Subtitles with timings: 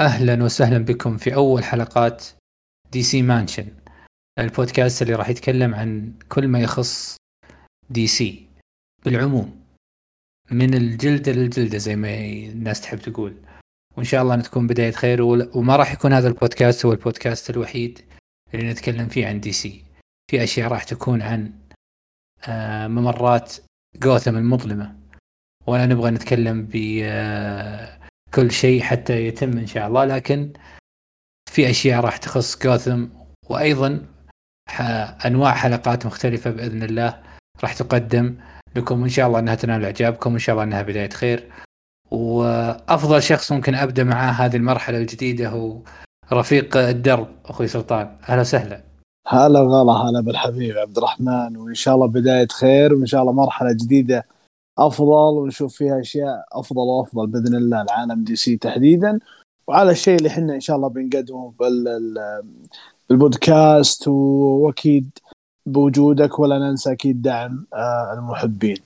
[0.00, 2.24] أهلا وسهلا بكم في أول حلقات
[2.92, 3.68] DC Mansion
[4.38, 7.16] البودكاست اللي راح يتكلم عن كل ما يخص
[7.90, 8.48] DC
[9.04, 9.62] بالعموم
[10.50, 13.34] من الجلدة للجلدة زي ما الناس تحب تقول.
[13.96, 18.00] وإن شاء الله تكون بداية خير وما راح يكون هذا البودكاست هو البودكاست الوحيد
[18.54, 19.84] اللي نتكلم فيه عن DC
[20.30, 21.52] في أشياء راح تكون عن
[22.48, 23.56] آه، ممرات
[23.96, 24.96] جوثم المظلمة.
[25.66, 28.01] ولا نبغى نتكلم ب آه،
[28.34, 30.04] كل شيء حتى يتم إن شاء الله.
[30.04, 30.52] لكن
[31.50, 33.06] في أشياء راح تخص جوثم
[33.48, 34.06] وأيضا
[35.26, 37.22] أنواع حلقات مختلفة بإذن الله
[37.62, 38.36] راح تقدم
[38.76, 39.02] لكم.
[39.02, 41.50] ان شاء الله إنها تنال إعجابكم وإن شاء الله إنها بداية خير.
[42.10, 45.78] وأفضل شخص ممكن أبدأ معاه هذه المرحلة الجديدة هو
[46.32, 48.16] رفيق الدرب أخوي سلطان.
[48.28, 48.84] أهلا وسهلا.
[49.28, 51.56] هلا وغلا هلا بالحبيب عبد الرحمن.
[51.56, 54.26] وإن شاء الله بداية خير وإن شاء الله مرحلة جديدة
[54.86, 59.18] أفضل ونشوف فيها أشياء أفضل وأفضل بإذن الله لعالم DC تحديدا.
[59.66, 61.54] وعلى الشيء اللي إحنا إن شاء الله بنقدمه
[63.10, 65.18] بالبودكاست وأكيد
[65.66, 68.76] بوجودك ولا ننسى أكيد دعم آه، المحبين.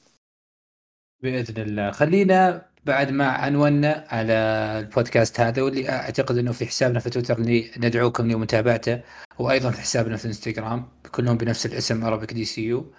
[1.23, 1.91] بإذن الله.
[1.91, 4.33] خلينا بعد ما عنونا على
[4.81, 9.01] البودكاست هذا واللي أعتقد إنه في حسابنا في تويتر اللي ندعوكم لمتابعته
[9.39, 12.93] وأيضا في حسابنا في الانستغرام كلهم بنفس الاسم Arabic DCU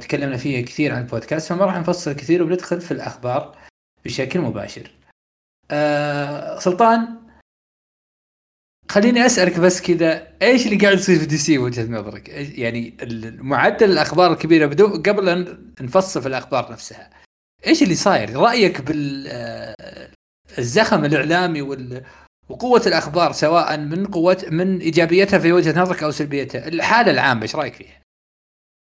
[0.00, 3.58] تكلمنا فيها كثير عن البودكاست فما راح نفصل كثير وبندخل في الأخبار
[4.04, 4.90] بشكل مباشر.
[5.70, 7.22] أه سلطان
[8.90, 12.96] خليني أسألك بس كذا إيش اللي قاعد يصير في دي سي وجهة نظرك؟ يعني
[13.40, 17.10] معدل الأخبار الكبيرة بدو قبل أن نفصل في الأخبار نفسها.
[17.66, 20.10] إيش اللي صاير؟ رأيك بال آه،
[20.58, 22.04] الزخم الإعلامي وال
[22.48, 27.56] وقوة الأخبار سواء من قوة من إيجابيتها في وجهة نظرك أو سلبيتها، الحالة العامة إيش
[27.56, 28.01] رأيك فيها؟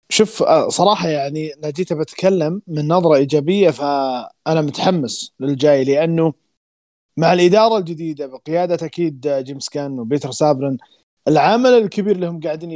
[0.08, 6.32] شوف آه، صراحة يعني أنا جيت بتكلم من نظرة إيجابية فأنا متحمس للجاي لأنه
[7.16, 10.78] مع الإدارة الجديدة بقيادة أكيد جيمس جن وبيتر سافران
[11.28, 12.70] العمل الكبير اللي هم قاعدين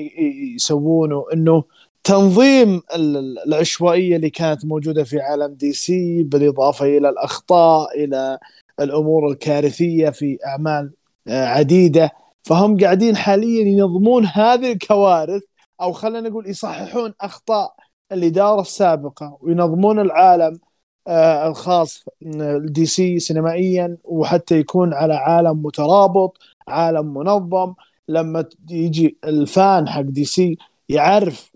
[0.54, 1.64] يسوونه إنه
[2.04, 2.82] تنظيم
[3.46, 8.38] العشوائية اللي كانت موجودة في عالم DC بالإضافة إلى الأخطاء إلى
[8.80, 10.92] الأمور الكارثية في أعمال
[11.28, 12.10] آه، عديدة.
[12.44, 15.42] فهم قاعدين حاليا ينظمون هذه الكوارث
[15.80, 17.74] أو خلينا نقول يصححون أخطاء
[18.12, 20.60] الإدارة السابقة وينظمون العالم
[21.08, 22.04] آه الخاص
[22.58, 26.38] DC سينمائيا وحتى يكون على عالم مترابط
[26.68, 27.74] عالم منظم.
[28.08, 31.52] لما يجي ال fan حق DC يعرف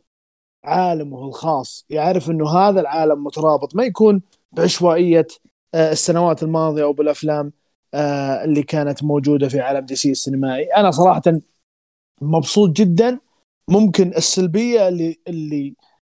[0.65, 4.23] عالمه الخاص يعرف إنه هذا العالم مترابط ما يكون
[4.53, 5.27] بعشوائية
[5.75, 7.53] آه السنوات الماضية أو بالأفلام
[7.95, 10.65] آه اللي كانت موجودة في عالم دي سي السينمائي.
[10.65, 11.23] أنا صراحة
[12.21, 13.19] مبسوط جدا
[13.69, 15.75] ممكن السلبية اللي اللي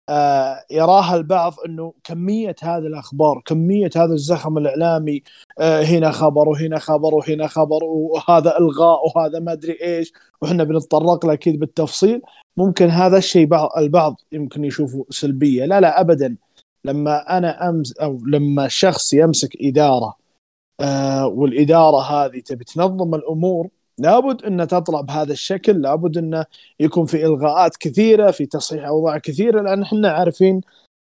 [0.09, 5.23] آه يراها البعض إنه كمية هذه الأخبار كمية هذا الزخم الإعلامي
[5.59, 11.25] آه هنا خبر وهنا خبر وهنا خبر وهذا إلغاء وهذا ما أدري إيش وإحنا بنتطرق
[11.25, 12.21] له أكيد بالتفصيل.
[12.57, 15.65] ممكن هذا الشيء بعض البعض يمكن يشوفه سلبية.
[15.65, 16.37] لا لا ابدا.
[16.85, 20.17] لما أنا امس أو لما شخص يمسك إدارة
[20.79, 26.45] آه والإدارة هذه تبي تنظم الأمور لابد أن تطلع بهذا الشكل لابد أنه
[26.79, 30.61] يكون في إلغاءات كثيرة في تصحيح أوضاع كثيرة لأن إحنا عارفين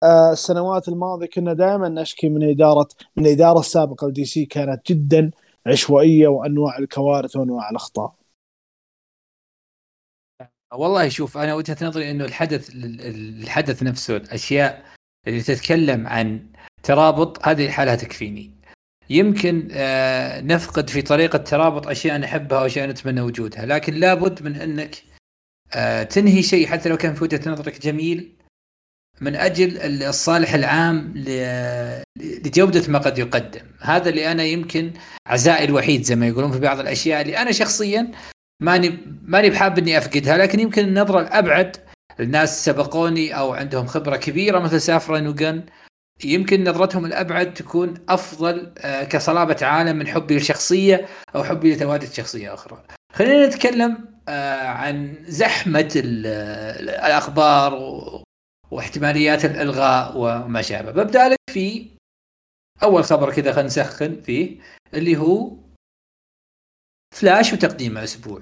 [0.04, 5.32] آه، السنوات الماضية كنا دائما نشكي من إدارة من الإدارة السابقة لدي سي كانت جدا
[5.68, 8.16] عشوائية وأنواع الكوارث وأنواع الأخطاء.
[10.74, 12.70] والله شوف أنا وجهة نظري أنه الحدث
[13.44, 14.86] الحدث نفسه الأشياء
[15.28, 16.50] اللي تتكلم عن
[16.84, 18.57] ترابط هذه الحالة تكفيني.
[19.10, 24.96] يمكن آه، نفقد في طريقة ترابط أشياء نحبها وأشياء نتمنى وجودها لكن لابد من أنك
[25.74, 28.38] آه، تنهي شيء حتى لو كان في وجهة نظرك جميل
[29.22, 31.14] من أجل الصالح العام
[32.18, 33.62] لجودة ما قد يقدم.
[33.82, 34.92] هذا اللي أنا يمكن
[35.28, 38.12] عزائي الوحيد زي ما يقولون في بعض الأشياء اللي أنا شخصيا
[38.62, 41.78] ماني ماني بحاب إني أفقدها لكن يمكن النظرة الأبعد
[42.20, 45.64] الناس سبقوني أو عندهم خبرة كبيرة مثل سافران وجن
[46.26, 52.54] يمكن نظرتهم الأبعد تكون أفضل آه، كصلابة عالم من حبي لشخصية أو حبي لتواجد شخصية
[52.54, 52.84] أخرى.
[53.14, 57.74] خلينا نتكلم آه، عن زحمة الأخبار
[58.72, 60.92] واحتماليات الإلغاء وما شابه.
[60.92, 61.88] ببدأ لك في
[62.84, 64.60] أول خبر كذا خلينا نسخن فيه
[64.94, 65.52] اللي هو
[67.16, 68.42] فلاش وتقديمه أسبوع.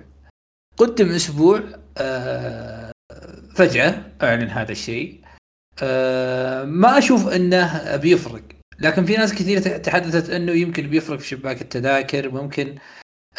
[0.77, 1.63] قدم أسبوع
[1.97, 2.91] آه،
[3.55, 5.24] فجأة أعلن هذا الشيء
[6.65, 8.43] ما أشوف إنه بيفرق.
[8.79, 12.75] لكن في ناس كثير تحدثت إنه يمكن بيفرق في شباك التذاكر ممكن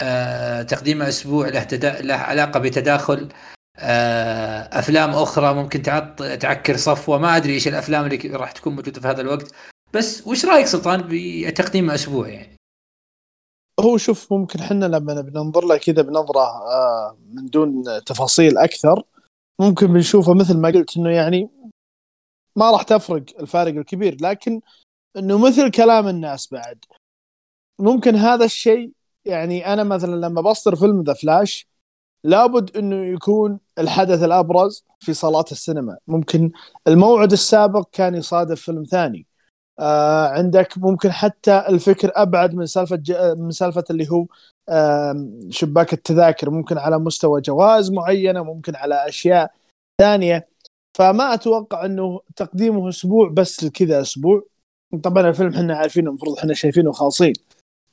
[0.00, 2.02] أه تقديمه أسبوع له, تدا...
[2.02, 3.28] له علاقة بتداخل
[3.78, 6.22] أه أفلام أخرى ممكن تعط...
[6.22, 7.18] تعكر صفوة.
[7.18, 9.54] ما أدري إيش الأفلام اللي راح تكون موجودة في هذا الوقت.
[9.94, 12.56] بس وش رأيك سلطان بتقديم أسبوع يعني؟
[13.80, 19.02] هو شوف ممكن حنا لما بننظر له كذا بنظرة آه من دون تفاصيل أكثر
[19.60, 21.50] ممكن بنشوفه مثل ما قلت إنه يعني
[22.56, 24.60] ما راح تفرق الفارق الكبير لكن
[25.16, 26.84] إنه مثل كلام الناس بعد.
[27.78, 28.92] ممكن هذا الشيء
[29.24, 31.66] يعني أنا مثلا لما بصدر فيلم ذا فلاش
[32.24, 35.98] لابد إنه يكون الحدث الأبرز في صالات السينما.
[36.06, 36.50] ممكن
[36.88, 39.26] الموعد السابق كان يصادف فيلم ثاني.
[39.80, 43.12] آه عندك ممكن حتى الفكر أبعد من سالفة ج...
[43.38, 44.26] من سالفة اللي هو
[44.68, 46.50] آه شباك التذاكر.
[46.50, 49.52] ممكن على مستوى جوائز معينة ممكن على أشياء
[50.00, 50.48] ثانية.
[50.96, 54.42] فما أتوقع إنه تقديمه أسبوع بس كذا أسبوع.
[55.02, 57.32] طبعا الفيلم إحنا عارفينه المفروض إحنا شايفينه خالصين.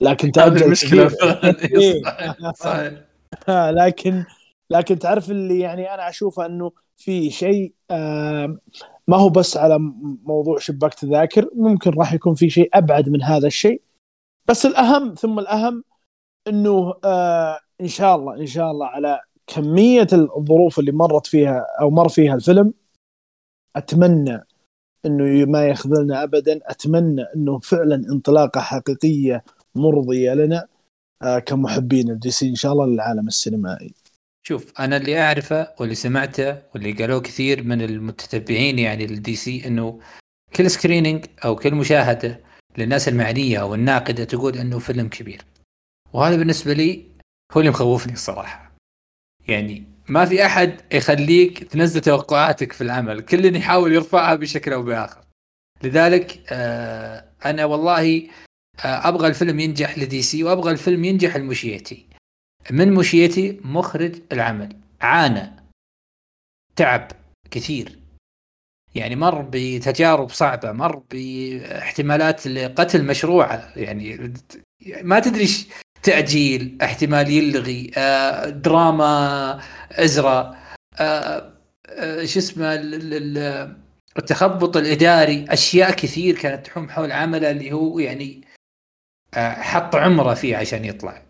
[0.02, 1.08] لكن تأجل المشكلة
[2.56, 2.94] صحيح
[3.80, 4.24] لكن
[4.70, 8.58] لكن تعرف اللي يعني أنا أشوفه إنه في شيء آه
[9.08, 9.78] ما هو بس على
[10.24, 13.82] موضوع شباك تذاكر ممكن راح يكون في شيء أبعد من هذا الشيء.
[14.48, 15.84] بس الأهم ثم الأهم
[16.48, 21.90] إنه آه إن شاء الله إن شاء الله على كمية الظروف اللي مرت فيها أو
[21.90, 22.74] مر فيها الفيلم
[23.76, 24.42] أتمنى
[25.06, 26.60] إنه ما يخذلنا ابدا.
[26.64, 29.44] أتمنى إنه فعلا انطلاقة حقيقية
[29.76, 30.68] مرضية لنا
[31.22, 33.94] آه كمحبين ال DC إن شاء الله للعالم السينمائي.
[34.44, 40.00] شوف أنا اللي أعرفه واللي سمعته واللي قالوه كثير من المتتبعين يعني لل DC إنه
[40.56, 42.40] كل screening أو كل مشاهدة
[42.78, 45.46] للناس المعنية أو الناقدة تقول إنه فيلم كبير.
[46.14, 47.06] وهذا بالنسبة لي
[47.52, 48.72] هو اللي مخوفني الصراحه
[49.48, 53.22] يعني ما في أحد يخليك تنزل توقعاتك في العمل.
[53.22, 55.24] كل يحاول يرفعها بشكل أو بآخر.
[55.84, 58.28] لذلك آه أنا والله
[58.86, 62.08] آه أبغى الفيلم ينجح لدي سي وأبغى الفيلم ينجح لمشيتي
[62.72, 64.78] من مشيتي مخرج العمل.
[65.02, 65.52] عانى.
[66.76, 67.08] تعب
[67.52, 68.00] كثير.
[68.96, 74.34] يعني مر بتجارب صعبة مر باحتمالات لقتل مشروعه يعني
[75.02, 75.48] ما تدري
[76.04, 79.62] تأجيل احتمال يلغي آه، دراما
[79.96, 80.56] ازرا
[81.00, 81.54] آه،
[81.90, 82.74] آه، شو اسمه
[84.18, 88.42] التخبط الإداري أشياء كثير كانت تحوم حول عمله اللي هو يعني
[89.36, 91.22] حط عمره فيه عشان يطلع.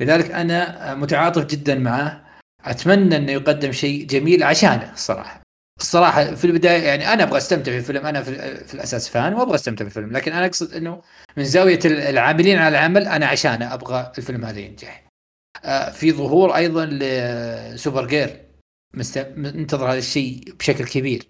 [0.00, 2.24] لذلك أنا متعاطف جدا معه.
[2.64, 5.42] أتمنى إنه يقدم شيء جميل عشانه الصراحة.
[5.80, 9.84] الصراحة في البداية يعني أنا أبغى أستمتع بالفيلم أنا في, في الأساس فان وأبغى أستمتع
[9.84, 10.12] بالفيلم.
[10.12, 11.02] لكن أنا أقصد إنه
[11.36, 15.01] من زاوية العاملين على العمل أنا عشانه أبغى الفيلم هذا ينجح.
[15.01, 15.01] آه،
[15.92, 18.40] في ظهور أيضا ل Supergirl.
[19.36, 21.26] منتظر هذا الشيء بشكل كبير.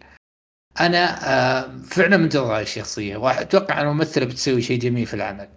[0.81, 5.49] أنا آه، فعلا منتظر هذه الشخصية واتوقع أن الممثلة بتسوي شيء جميل في العمل.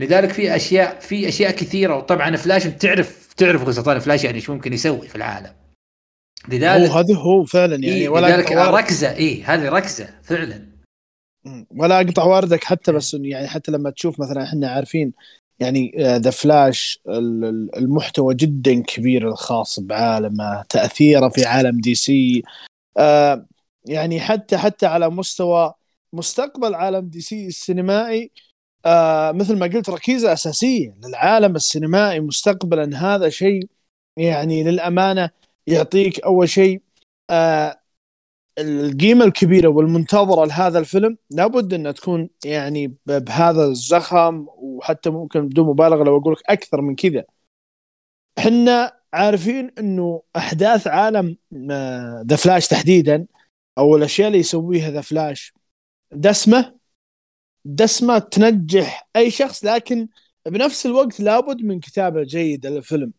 [0.00, 4.72] لذلك في أشياء في أشياء كثيرة وطبعا فلاش تعرف تعرف قصة فلاش يعني إيش ممكن
[4.72, 5.52] يسوي في العالم.
[6.48, 10.68] لذلك هو هذا هو فعلا يعني إيه ولا لذلك ركيزة اي هذه ركيزة فعلا.
[11.70, 15.12] ولا أقطع واردك حتى بس يعني حتى لما تشوف مثلا إحنا عارفين
[15.60, 17.00] يعني The Flash
[17.76, 22.42] المحتوى جدا كبير الخاص بعالمه تأثيره في عالم DC
[22.98, 23.46] آه
[23.86, 25.74] يعني حتى حتى على مستوى
[26.12, 28.30] مستقبل عالم DC السينمائي
[28.86, 33.14] آه مثل ما قلت ركيزه أساسية للعالم السينمائي مستقبلا.
[33.14, 33.68] هذا شيء
[34.16, 35.30] يعني للأمانة
[35.66, 36.82] يعطيك أول شيء
[37.30, 37.80] آه
[38.58, 46.04] القيمة الكبيرة والمنتظرة لهذا الفيلم لابد أنها تكون يعني بهذا الزخم وحتى ممكن بدون مبالغة
[46.04, 47.24] لو أقول لك أكثر من كذا.
[48.38, 51.36] إحنا عارفين إنه أحداث عالم
[52.26, 53.26] The Flash تحديدا
[53.78, 55.54] أو الأشياء اللي يسويها The Flash
[56.12, 56.78] دسمة
[57.64, 60.08] دسمة تنجح أي شخص لكن
[60.46, 63.12] بنفس الوقت لابد من كتابة جيدة للفيلم.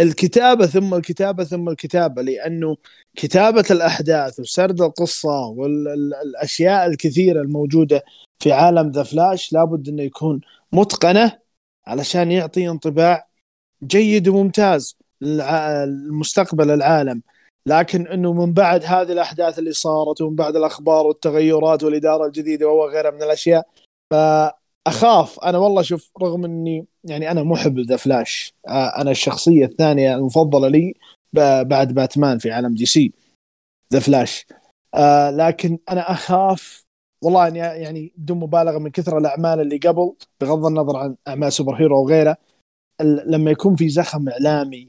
[0.00, 2.76] الكتابة ثم الكتابة ثم الكتابة لأنه
[3.16, 8.04] كتابة الأحداث وسرد القصة والاشياء الكثيرة الموجودة
[8.38, 10.40] في عالم The Flash لابد إنه يكون
[10.72, 11.38] متقنة
[11.86, 13.28] علشان يعطي انطباع
[13.84, 17.22] جيد وممتاز للمستقبل العالم.
[17.66, 23.10] لكن إنه من بعد هذه الأحداث اللي صارت ومن بعد الأخبار والتغيرات والإدارة الجديدة وغيرها
[23.10, 23.66] من الأشياء
[24.10, 24.14] ف
[24.86, 25.40] أخاف.
[25.40, 30.68] أنا والله شوف رغم إني يعني أنا محب The Flash آه، أنا الشخصية الثانية المفضلة
[30.68, 30.94] لي
[31.62, 33.12] بعد باتمان في عالم DC
[33.92, 34.46] The Flash.
[34.94, 36.84] آه لكن أنا أخاف
[37.22, 41.74] والله إني يعني بدون مبالغة من كثر الأعمال اللي قبل بغض النظر عن أعمال سوبر
[41.74, 42.36] هيرو وغيره
[43.26, 44.88] لما يكون في زخم إعلامي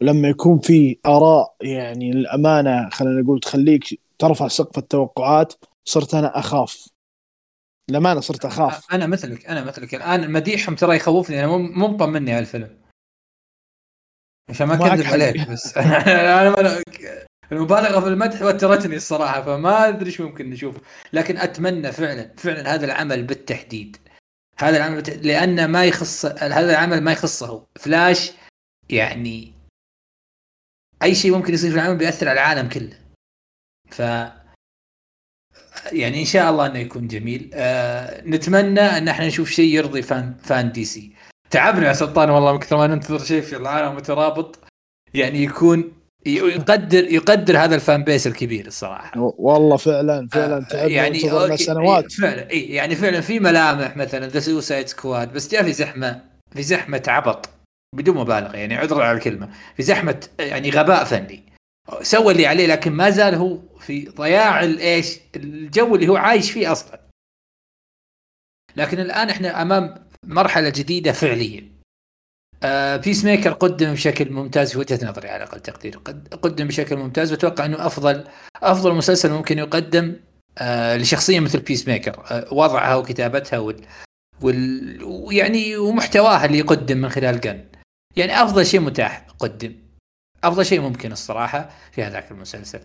[0.00, 5.52] ولما يكون في آراء يعني للأمانة خلينا نقول تخليك ترفع سقف التوقعات
[5.84, 6.88] صرت أنا أخاف.
[7.90, 8.92] للامانه صرت أخاف.
[8.92, 9.94] أنا مثلك أنا مثلك.
[9.94, 12.78] الآن مديحهم ترى يخوفني أنا مو مطمني على الفيلم
[14.50, 16.82] عشان ما أكذب عليك بس أنا أنا
[17.52, 20.80] المبالغة في المدح وترتني الصراحة فما أدري إيش ممكن نشوفه.
[21.12, 23.96] لكن أتمنى فعلا فعلا هذا العمل بالتحديد.
[24.58, 27.66] هذا العمل لأن ما يخص هذا العمل ما يخصه.
[27.76, 28.32] فلاش
[28.90, 29.52] يعني
[31.02, 32.98] أي شيء ممكن يصير في العمل بيأثر على العالم كله.
[33.90, 34.02] ف
[35.92, 37.50] يعني إن شاء الله إنه يكون جميل.
[37.54, 41.12] آه نتمنى إن إحنا نشوف شيء يرضي fan fan DC.
[41.50, 44.58] تعبنا يا سلطان والله من كثر ما ننتظر شيء في العالم مترابط.
[45.14, 45.92] يعني يكون
[46.26, 49.12] يقدر يقدر هذا ال fan base الكبير الصراحة.
[49.38, 52.12] والله فعلا فعلا آه، تعبنا يعني سنوات.
[52.12, 56.20] فعلا اي يعني فعلا في ملامح مثلا The Suicide Squad بس جاء في زحمة
[56.54, 57.48] في زحمة عبط
[57.96, 61.42] بدون مبالغة يعني عذرا على الكلمة في زحمة يعني غباء فني.
[62.02, 66.72] سوى اللي عليه لكن ما زال هو في ضياع الايش الجو اللي هو عايش فيه
[66.72, 67.00] أصلا.
[68.76, 71.68] لكن الآن إحنا أمام مرحلة جديدة فعليا.
[72.62, 75.98] آه Peacemaker قدم بشكل ممتاز في وجهة نظري على أقل تقدير.
[76.42, 80.16] قدم بشكل ممتاز وأتوقع إنه افضل أفضل مسلسل ممكن يقدم
[80.58, 83.86] آه لشخصية مثل Peacemaker آه وضعها وكتابتها وال,
[84.40, 87.64] وال ويعني ومحتواها اللي يقدم من خلال جن
[88.16, 89.76] يعني أفضل شيء متاح قدم.
[90.44, 92.80] أفضل شيء ممكن الصراحة في هذاك المسلسل.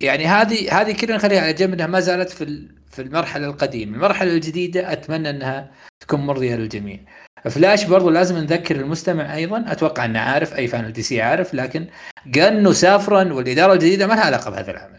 [0.00, 4.32] يعني هذه هذه كلنا نخليها على جنب إنها ما زالت في في المرحلة القديمة، المرحلة
[4.32, 7.00] الجديدة أتمنى إنها تكون مرضية للجميع.
[7.44, 11.86] فلاش برضو لازم نذكر المستمع أيضا أتوقع إنه عارف أي fan DC عارف لكن
[12.26, 14.98] جن وسافران والإدارة الجديدة ما لها علاقة بهذا العمل.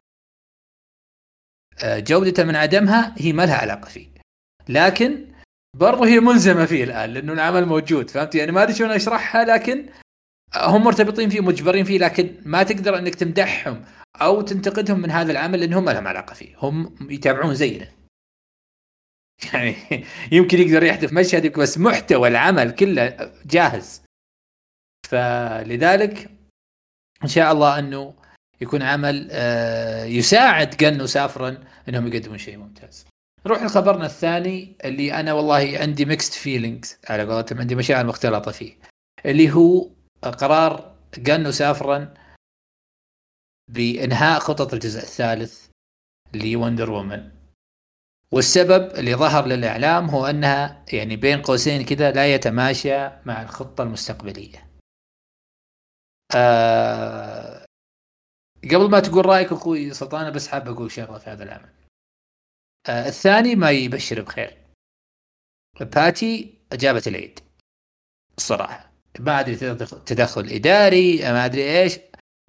[1.84, 4.08] آه، جودته من عدمها هي ما لها علاقة فيه.
[4.70, 5.25] لكن
[5.75, 9.86] برضو هي ملزمة فيه الآن لأنه العمل موجود فهمت يعني ما أدري شلون أشرحها لكن
[10.56, 13.86] هم مرتبطين فيه مجبرين فيه لكن ما تقدر إنك تمدحهم
[14.21, 16.55] أو تنتقدهم من هذا العمل لأن هم ما لهم علاقة فيه.
[16.57, 17.88] هم يتابعون زينا.
[19.53, 19.75] يعني
[20.31, 24.01] يمكن يقدر يحذف مشهد بس محتوى العمل كله جاهز.
[25.09, 26.29] فلذلك
[27.24, 28.13] إن شاء الله أنه
[28.62, 31.58] يكون عمل آه، يساعد جن وسافران
[31.89, 33.05] إنهم يقدمون شيء ممتاز.
[33.45, 38.74] نروح لخبرنا الثاني اللي أنا والله عندي mixed feelings على قولتهم عندي مشاعر مختلطة فيه.
[39.25, 39.89] اللي هو
[40.24, 42.13] قرار جن وسافران
[43.67, 45.67] بإنهاء خطط الجزء الثالث
[46.33, 47.31] لوندر وومن
[48.31, 54.67] والسبب اللي ظهر للإعلام هو أنها يعني بين قوسين كذا لا يتماشى مع الخطة المستقبلية.
[56.36, 57.65] آه
[58.63, 61.69] قبل ما تقول رأيك أخوي سلطان بس حاب أقول شغلة في هذا العمل.
[62.89, 64.57] آه الثاني ما يبشر بخير.
[65.81, 67.39] باتي جابت العيد.
[68.38, 69.55] الصراحه ما ادري
[70.05, 72.00] تدخل إداري ما أدري إيش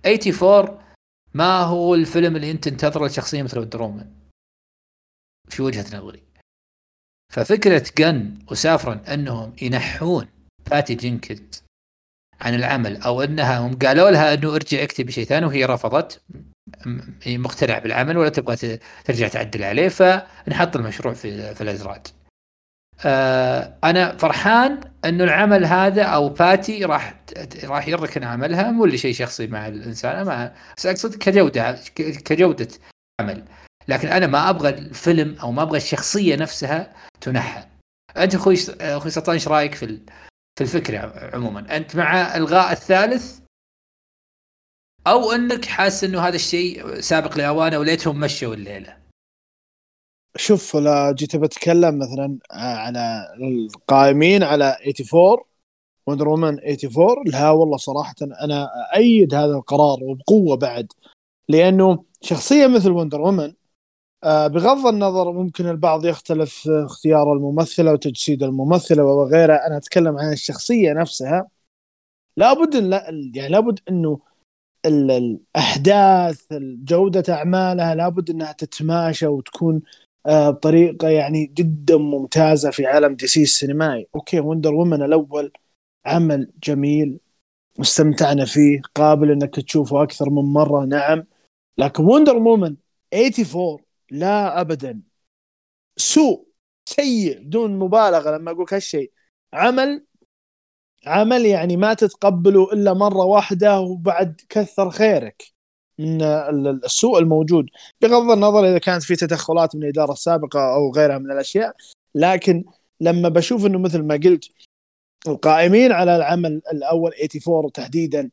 [0.06, 0.87] 84
[1.34, 4.12] ما هو الفيلم اللي انت تنتظره لشخصية مثل درومان
[5.48, 6.22] في وجهة نظري
[7.32, 10.28] ففكرة جن وسافرن انهم ينحون
[10.70, 11.62] باتي جينكنز
[12.40, 16.22] عن العمل أو انها هم قالوا لها انه ارجع اكتب شيء ثاني وهي رفضت
[17.26, 22.06] مقتنع بالعمل ولا تبغى ترجع تعدل عليه فنحط المشروع في في الازراج.
[23.06, 27.14] آه أنا فرحان إنه العمل هذا أو باتي راح
[27.64, 32.68] راح يركن عملها مو شيء شخصي مع الإنسان مع بس أقصد كجودة كجودة
[33.20, 33.44] عمل.
[33.88, 37.64] لكن أنا ما أبغى الفيلم أو ما أبغى الشخصية نفسها تنحى.
[38.16, 39.86] أنت أخوي أخوي سلطان إيش رأيك في
[40.58, 43.38] في الفكرة عموما؟ أنت مع الغاء الثالث؟
[45.06, 48.96] أو إنك حاسس إنه هذا الشيء سابق لأوانه وليتهم مشوا الليلة؟
[50.36, 55.36] شوف لا جيت بتكلم مثلا على القائمين على 84
[56.06, 60.92] وندر وومن 84 لا والله صراحة أنا ايد هذا القرار وبقوة بعد
[61.48, 63.52] لأنه شخصية مثل وندر وومن
[64.24, 70.92] آه، بغض النظر ممكن البعض يختلف اختيار الممثلة وتجسيد الممثلة وغيرها أنا أتكلم عن الشخصية
[70.92, 71.48] نفسها.
[72.36, 74.20] لابد لا يعني لابد إنه
[74.86, 76.46] الأحداث
[76.84, 83.42] جودة أعمالها لابد إنها تتماشى وتكون آه، بطريقة يعني جدا ممتازة في عالم دي سي
[83.42, 84.06] السينمائي.
[84.14, 85.52] okay وندر وومن الأول
[86.06, 87.18] عمل جميل
[87.78, 91.24] واستمتعنا فيه قابل إنك تشوفه أكثر من مرة نعم.
[91.78, 92.76] لكن وندر وومن
[93.14, 93.78] 84
[94.10, 95.02] لا ابدا.
[95.96, 96.48] سوء
[96.88, 99.12] سيء بدون مبالغة لما أقول هالشيء.
[99.52, 100.06] عمل
[101.06, 105.57] عمل يعني ما تتقبله إلا مرة واحدة وبعد كثر خيرك.
[105.98, 107.66] من السوء الموجود
[108.00, 111.76] بغض النظر إذا كانت في تدخلات من الاداره السابقه أو غيرها من الأشياء
[112.14, 112.64] لكن
[113.00, 114.44] لما بشوف إنه مثل ما قلت
[115.28, 118.30] القائمين على العمل الأول 84 تحديدا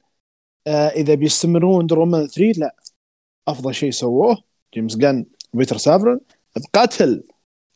[0.68, 2.76] آه إذا بيستمرون وندر وومن 3 لا.
[3.48, 4.44] أفضل شيء سووه
[4.74, 6.20] جيمس جان وبيتر سافرن
[6.56, 7.24] بقتل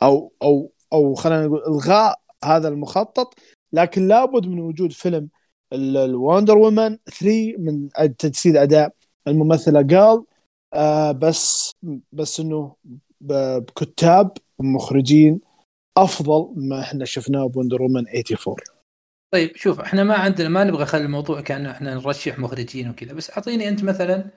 [0.01, 3.33] أو أو أو خلينا نقول إلغاء هذا المخطط
[3.73, 5.29] لكن لابد من وجود فيلم
[5.73, 8.93] الوندر وومن 3 من تجسيد أداء
[9.29, 10.23] الممثلة غال
[10.73, 11.71] آه بس
[12.11, 12.75] بس إنه
[13.21, 15.41] بكتاب ومخرجين
[15.97, 18.55] أفضل ما إحنا شفناه بوندر وومن 84
[19.33, 23.29] طيب شوف إحنا ما عندنا ما نبغى نخلي الموضوع كأنه إحنا نرشح مخرجين وكذا بس
[23.31, 24.29] أعطيني أنت مثلا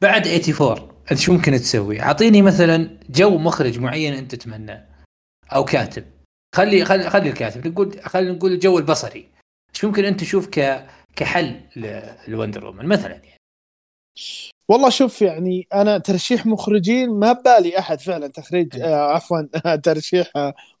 [0.00, 4.86] بعد 84 أنت شو ممكن تسوي؟ أعطيني مثلا جو مخرج معين أنت تتمناه
[5.54, 6.04] أو كاتب.
[6.54, 9.28] خلي خلي خلي الكاتب نقول خلينا نقول الجو البصري.
[9.74, 10.86] إيش ممكن أنت تشوف ك
[11.16, 11.60] كحل
[12.28, 13.39] لوندر وومن مثلا يعني.
[14.68, 19.42] والله شوف يعني أنا ترشيح مخرجين ما ببالي أحد فعلا تخريج آه عفوا
[19.84, 20.32] ترشيح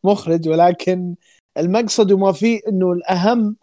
[0.04, 1.14] مخرج ولكن
[1.58, 3.56] المقصد وما فيه إنه الأهم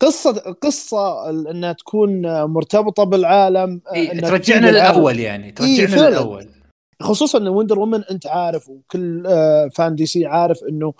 [0.00, 6.46] قصة قصة إنها تكون مرتبطة بالعالم إيه ترجعنا للأول يعني ترجعنا إيه للأول.
[7.02, 10.94] خصوصا إن وندر وومن أنت عارف وكل آه fan دي سي عارف إنه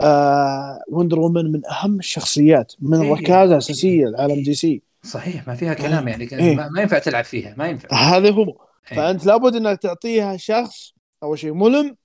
[0.00, 4.82] آه وندر وومن من أهم الشخصيات من إيه ركازة أساسية لعالم دي سي.
[5.02, 7.96] صحيح ما فيها كلام يعني إيه؟ ما, ينفع تلعب فيها ما ينفع.
[7.96, 8.44] هذا هو
[8.92, 11.96] إيه؟ فأنت لابد إنك تعطيها شخص أول شيء ملم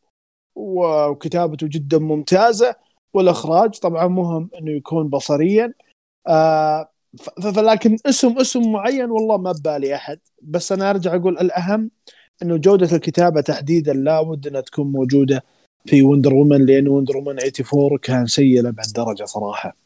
[0.55, 2.75] وكتابته جدا ممتازة
[3.13, 5.73] والإخراج طبعا مهم إنه يكون بصريا.
[6.27, 6.89] آه
[7.41, 10.19] فلكن اسم اسم معين والله ما ببالي أحد.
[10.41, 11.91] بس أنا أرجع أقول الأهم
[12.43, 15.43] إنه جودة الكتابة تحديدا لابد إنها تكون موجودة
[15.85, 19.84] في وندر وومن لأن وندر وومن 84 كان سيء لابعد درجة صراحة.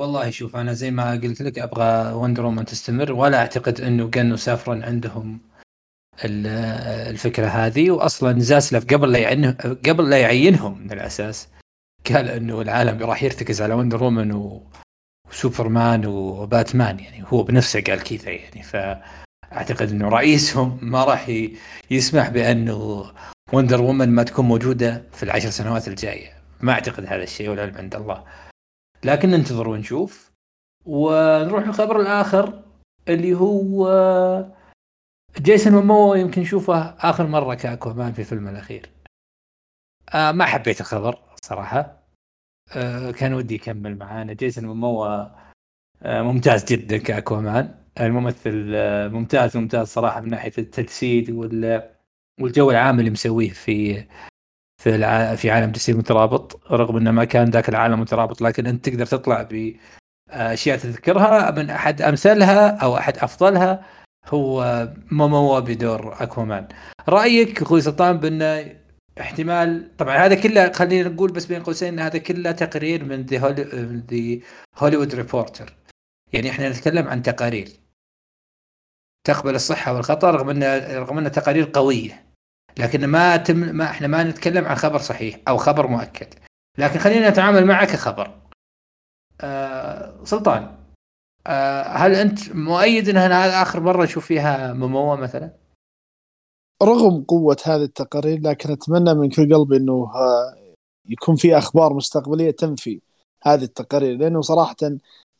[0.00, 4.32] والله شوف أنا زي ما قلت لك أبغى وندر وومن تستمر ولا أعتقد إنه غن
[4.32, 5.40] وسافرن عندهم
[6.24, 7.90] الفكرة هذه.
[7.90, 9.50] واصلا زاسلاف قبل لا يعينه
[9.86, 11.48] قبل لا يعينهم من الأساس
[12.14, 14.60] قال إنه العالم راح يرتكز على وندر وومن.
[15.30, 18.62] وسوبرمان وباتمان يعني هو بنفسه قال كذا يعني.
[18.62, 21.32] فأعتقد إنه رئيسهم ما راح
[21.90, 23.12] يسمح بأنه
[23.52, 26.32] وندر وومن ما تكون موجودة في العشر سنوات الجاية.
[26.60, 28.24] ما أعتقد هذا الشيء والعلم عند الله.
[29.04, 30.32] لكن ننتظر ونشوف.
[30.86, 32.62] ونروح للخبر الآخر
[33.08, 33.86] اللي هو
[35.38, 38.90] جيسون مومو يمكن نشوفه آخر مرة كأكوامان في فيلم الأخير.
[40.14, 42.02] آه ما حبيت الخبر صراحة.
[42.76, 44.32] آه كان ودي يكمل معانا.
[44.32, 47.74] جيسون مومو آه ممتاز جدا كأكوامان.
[48.00, 51.90] الممثل آه ممتاز ممتاز صراحة من ناحية التجسيد وال
[52.40, 54.04] والجو العام اللي مسويه في
[54.80, 55.34] في الع...
[55.34, 59.06] في عالم دي سي المترابط رغم إنه ما كان ذاك العالم مترابط لكن أنت تقدر
[59.06, 63.86] تطلع باشياء تذكرها من أحد أمثلها أو أحد أفضلها
[64.26, 66.68] هو موموا بدور أكوامان.
[67.08, 68.76] رأيك أخوي سلطان بأنه
[69.20, 73.38] احتمال طبعا هذا كله خلينا نقول بس بين قوسين هذا كله تقرير من ذا
[74.78, 75.76] هوليوود ريبورتر
[76.32, 77.68] يعني إحنا نتكلم عن تقارير.
[79.24, 80.62] تقبل الصحة والخطأ رغم ان
[80.96, 82.29] رغم انها تقارير قوية.
[82.78, 86.28] لكن ما تم ما إحنا ما نتكلم عن خبر صحيح أو خبر مؤكد.
[86.78, 88.40] لكن خلينا نتعامل معه كخبر.
[89.40, 90.76] آه سلطان
[91.46, 95.50] آه هل أنت مؤيد إن هذا آخر مرة نشوف فيها مموه مثلا؟
[96.82, 100.56] رغم قوة هذه التقارير لكن أتمنى من كل قلبي إنه آه،
[101.08, 103.00] يكون في أخبار مستقبلية تنفي
[103.42, 104.16] هذه التقارير.
[104.16, 104.76] لأنه صراحة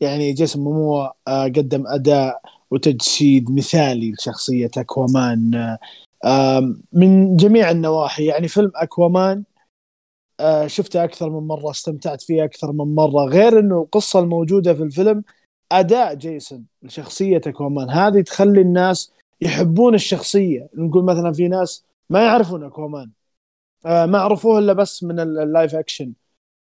[0.01, 2.41] يعني جيسون موموا آه، قدم أداء
[2.71, 5.77] وتجسيد مثالي لشخصية أكوامان
[6.93, 9.45] من جميع النواحي يعني فيلم أكوامان
[10.41, 13.25] آه، شفته أكثر من مرة استمتعت فيه أكثر من مرة.
[13.25, 15.25] غير إنه القصة الموجودة في الفيلم
[15.73, 17.91] أداء جيسون لشخصية أكوامان.
[17.91, 20.69] هذه تخلي الناس يحبون الشخصية.
[20.75, 23.11] نقول مثلا في ناس ما يعرفون أكوامان
[23.87, 26.13] آه، ما عرفوه إلا بس من ال live action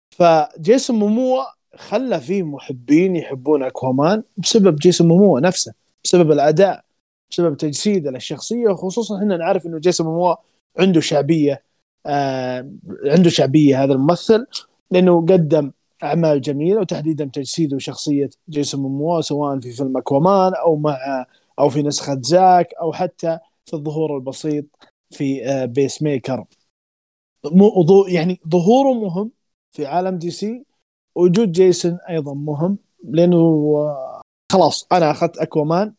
[0.09, 1.43] فجيسون موموأ
[1.75, 6.86] خلى فيه محبين يحبون أكوامان بسبب جيسون موموأ نفسه بسبب الأداء.
[7.31, 10.35] بسبب تجسيده للشخصيه وخصوصا إحنا نعرف إنه جيسون موموآ
[10.79, 11.63] عنده شعبية
[12.05, 12.71] آه
[13.05, 14.45] عنده شعبية هذا الممثل
[14.91, 15.71] لأنه قدم
[16.03, 21.25] أعمال جميلة وتحديدا تجسيده شخصية جيسون موموآ سواء في فيلم أكوامان أو مع
[21.59, 24.65] أو في نسخة زاك أو حتى في الظهور البسيط
[25.11, 26.45] في آه بيس ميكر
[28.07, 29.31] يعني ظهوره مهم
[29.71, 30.65] في عالم دي سي
[31.15, 33.37] وجود جيسون أيضا مهم لأنه
[33.77, 35.93] آه، خلاص أنا أخذت أكوامان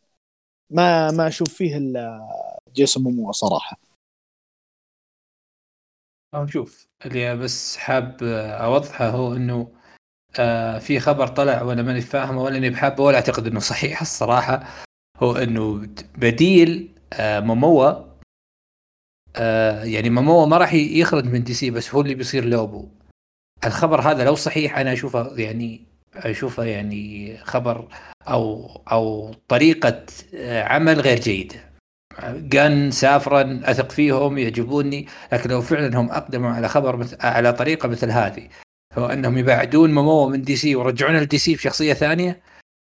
[0.71, 2.29] ما ما أشوف فيه إلا
[2.75, 3.77] جيسون موموا صراحة.
[6.35, 9.73] أو شوف اللي بس حاب أوضحه هو إنه
[10.39, 14.85] آه في خبر طلع وأنا ماني فاهمه ولا إني بحبه ولا أعتقد إنه صحيح الصراحة
[15.17, 18.09] هو إنه بديل آه موموا
[19.37, 22.89] آه يعني موموا ما راح يخرج من دي سي بس هو اللي بيصير لوبو
[23.67, 27.89] الخبر هذا لو صحيح أنا أشوفه يعني أشوفه يعني خبر
[28.31, 31.69] أو أو طريقة آه، عمل غير جيدة.
[32.23, 37.89] غن وسافرن أثق فيهم يعجبوني لكن لو فعلا هم أقدموا على خبر مثل على طريقة
[37.89, 38.49] مثل هذه
[38.95, 42.41] هو أنهم يبعدون موموا من دي سي ويرجعون لدي سي بشخصية ثانية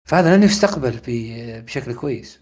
[0.09, 1.01] فهذا لن يستقبل
[1.65, 2.41] بشكل كويس.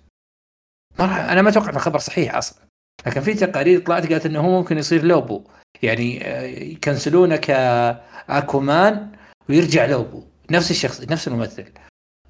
[0.98, 2.64] ما أنا ما أتوقع انه خبر صحيح أصلا.
[3.06, 5.44] لكن في تقارير طلعت قالت إنه هو ممكن يصير لوبو.
[5.82, 9.12] يعني آه، يكنسلونه كأكوامان
[9.48, 10.22] ويرجع لوبو.
[10.50, 11.64] نفس الشخص نفس الممثل.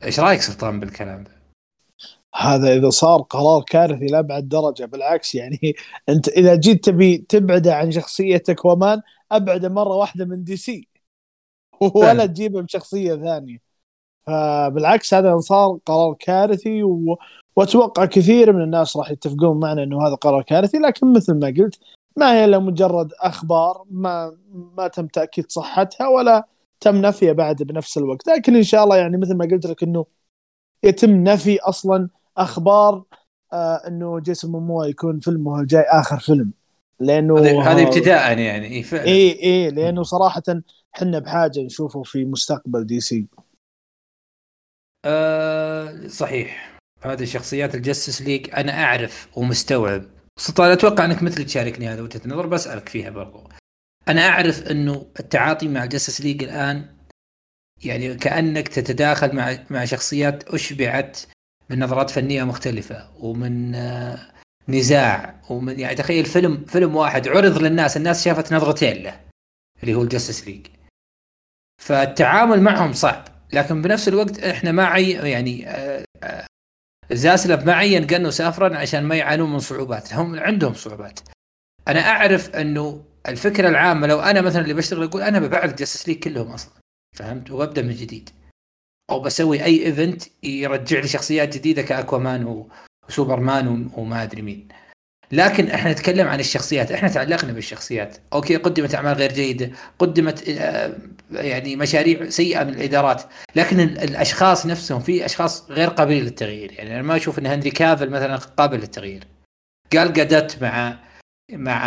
[0.04, 1.30] إيش رأيك سلطان بالكلام ده؟
[2.34, 5.74] هذا إذا صار قرار كارثي لأبعد درجة بالعكس يعني
[6.08, 10.88] أنت إذا جيت تبي تبعده عن شخصيه اكوامان ابعده مرة واحدة من دي سي
[11.94, 13.58] ولا تجيبه بشخصيه ثانية
[14.26, 17.18] فبالعكس هذا صار قرار كارثي و...
[17.56, 21.80] وأتوقع كثير من الناس راح يتفقون معنا إنه هذا قرار كارثي لكن مثل ما قلت
[22.16, 24.36] ما هي إلا مجرد أخبار ما
[24.76, 26.46] ما تم تأكيد صحتها ولا
[26.80, 28.28] تم نفيها بعد بنفس الوقت.
[28.28, 30.06] لكن إن شاء الله يعني مثل ما قلت لك إنه
[30.82, 33.04] يتم نفي أصلا أخبار
[33.52, 36.52] آه إنه جيسون موموأ يكون فيلمه الجاي آخر فيلم.
[37.00, 40.42] لأنه هذه ابتداء يعني إي إي إي لأنه صراحة
[40.96, 43.26] إحنا بحاجة نشوفه في مستقبل دي سي.
[45.04, 46.78] آه صحيح.
[47.02, 50.02] هذه شخصيات الجستس ليج أنا أعرف ومستوعب.
[50.36, 53.42] سلطان أتوقع إنك مثلي تشاركني هذا وجهة النظر بسألك فيها برضو.
[54.10, 56.96] أنا أعرف إنه التعاطي مع الجستس ليج الآن
[57.84, 61.20] يعني كأنك تتداخل مع مع شخصيات أشبعت
[61.70, 64.18] من نظرات فنية مختلفة ومن آه،
[64.68, 69.20] نزاع ومن يعني تخيل فيلم فيلم واحد عرض للناس الناس شافت نظرتين له
[69.82, 70.66] اللي هو الجستس ليج
[71.82, 76.46] فالتعامل معهم صعب لكن بنفس الوقت إحنا ما عي يعني آه، آه،
[77.12, 81.20] زاسلاف عين غن وسافرن عشان ما يعانون من صعوبات هم عندهم صعوبات.
[81.88, 86.18] أنا أعرف إنه الفكرة العامة لو أنا مثلا اللي بشتغل أقول أنا ببعد جاستس ليج
[86.18, 86.72] كلهم أصلا
[87.16, 88.30] فهمت؟ وأبدأ من جديد.
[89.10, 92.66] أو بسوي أي event يرجع لي شخصيات جديدة كأكوامان
[93.08, 94.68] وسوبرمان وما أدري مين.
[95.32, 98.16] لكن إحنا نتكلم عن الشخصيات إحنا تعلقنا بالشخصيات.
[98.32, 100.98] أوكي قدمت أعمال غير جيدة قدمت آه،
[101.30, 103.22] يعني مشاريع سيئة من الإدارات
[103.56, 106.72] لكن الأشخاص نفسهم في أشخاص غير قابلين للتغيير.
[106.72, 109.26] يعني أنا ما أشوف إن هنري كافل مثلا قابل للتغيير.
[109.92, 110.98] قال قدوت مع
[111.52, 111.84] مع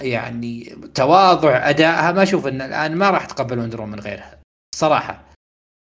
[0.00, 2.12] يعني تواضع أدائها.
[2.12, 4.40] ما أشوف إن الآن ما راح تقبل وندر وومن غيرها
[4.74, 5.24] صراحة.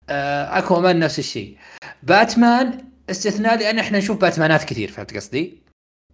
[0.10, 1.58] آه، اكوامان نفس الشيء.
[2.04, 5.64] باتمان استثناء لأن إحنا نشوف باتمانات كثير فهمت قصدي؟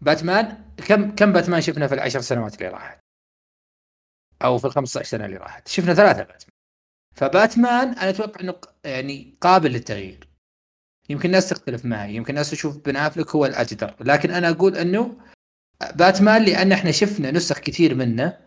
[0.01, 2.99] باتمان كم كم باتمان شفنا في العشر سنوات اللي راحت؟
[4.43, 6.51] أو في ال 15 سنة اللي راحت؟ شفنا ثلاثة باتمان.
[7.15, 10.27] فباتمان أنا أتوقع إنه يعني قابل للتغيير.
[11.09, 13.95] يمكن الناس تختلف معي يمكن الناس تشوف بن أفلك هو الأجدر.
[13.99, 15.17] لكن أنا أقول إنه
[15.95, 18.37] باتمان لأن إحنا شفنا نسخ كثير منه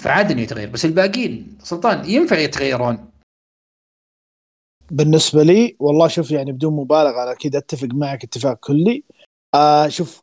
[0.00, 3.10] فعاد إنه يتغير بس الباقيين سلطان ينفع يتغيرون.
[4.90, 9.04] بالنسبة لي والله شوف يعني بدون مبالغة أنا أكيد أتفق معك اتفاق كلي.
[9.54, 10.22] آه شوف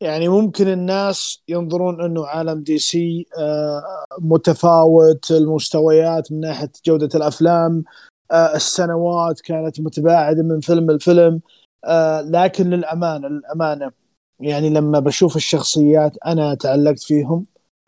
[0.00, 3.82] يعني ممكن الناس ينظرون إنه عالم دي سي آه
[4.20, 7.84] متفاوت المستويات من ناحية جودة الأفلام
[8.30, 11.40] آه السنوات كانت متباعدة من فيلم لفيلم
[11.84, 13.92] آه لكن للأمانة للأمانة
[14.40, 17.46] يعني لما بشوف الشخصيات أنا تعلقت فيهم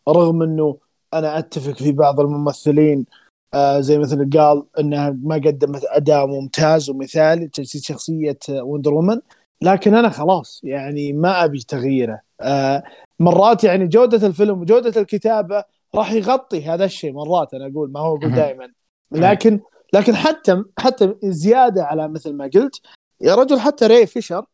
[0.09, 0.77] رغم إنه
[1.15, 3.07] أنا أتفق في بعض الممثلين
[3.55, 9.21] آه زي مثل قال إنها ما قدمت أداء ممتاز ومثالي تجسيد شخصية وندر وومن
[9.63, 12.21] لكن أنا خلاص يعني ما أبي تغييره.
[12.41, 12.83] آه
[13.21, 18.17] مرات يعني جودة الفيلم وجوده الكتابة راح يغطي هذا الشيء مرات أنا أقول ما هو
[18.17, 18.73] أقول دائما
[19.13, 19.61] لكن
[19.93, 22.81] لكن حتى حتى زيادة على مثل ما قلت
[23.21, 24.45] يا رجل حتى ري فيشر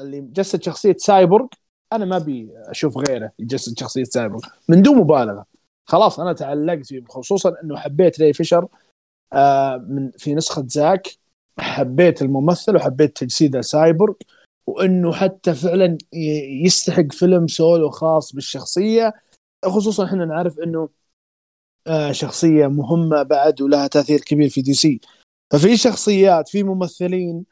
[0.00, 1.46] اللي جسد شخصية سايبورغ
[1.92, 4.42] أنا ما أبي أشوف غيره يجسد شخصية سايبورغ.
[4.68, 5.46] من دون مبالغة.
[5.86, 8.68] خلاص أنا تعلقت فيه خصوصا إنه حبيت ري فيشر
[9.32, 11.08] آه من في نسخة زاك.
[11.58, 14.14] حبيت الممثل وحبيت تجسيده سايبورغ
[14.66, 15.98] وإنه حتى فعلا
[16.64, 19.14] يستحق فيلم سولو خاص بالشخصية.
[19.64, 20.88] خصوصا إحنا نعرف إنه
[21.86, 25.00] آه شخصية مهمة بعد ولها تأثير كبير في دي سي.
[25.52, 27.44] ففي شخصيات في ممثلين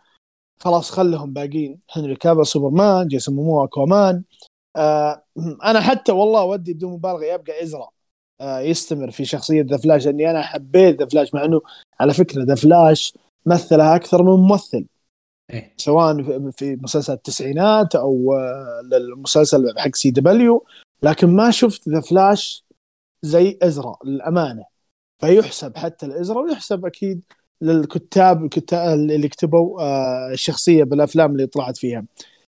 [0.61, 1.81] خلاص خلهم باقيين.
[1.91, 4.23] هنري كافل سوبرمان جيسون موموا أكوامان.
[4.77, 5.23] آه
[5.65, 7.89] أنا حتى والله ودي بدون مبالغة يبقى إزرا.
[8.41, 11.61] آه يستمر في شخصية ذا فلاش لأني أنا حبيت ذا فلاش مع إنه
[12.01, 14.87] على فكرة ذا فلاش مثلها أكثر من ممثل.
[15.51, 20.65] إيه؟ سواء في مسلسل التسعينات أو آه، المسلسل حق سي دبليو.
[21.03, 22.65] لكن ما شفت ذا فلاش
[23.23, 24.65] زي إزرا للأمانة.
[25.21, 27.25] فيحسب حتى الإزرا ويحسب أكيد
[27.61, 32.05] للكتاب اللي كتبوا آه، الشخصية بالأفلام اللي طلعت فيها.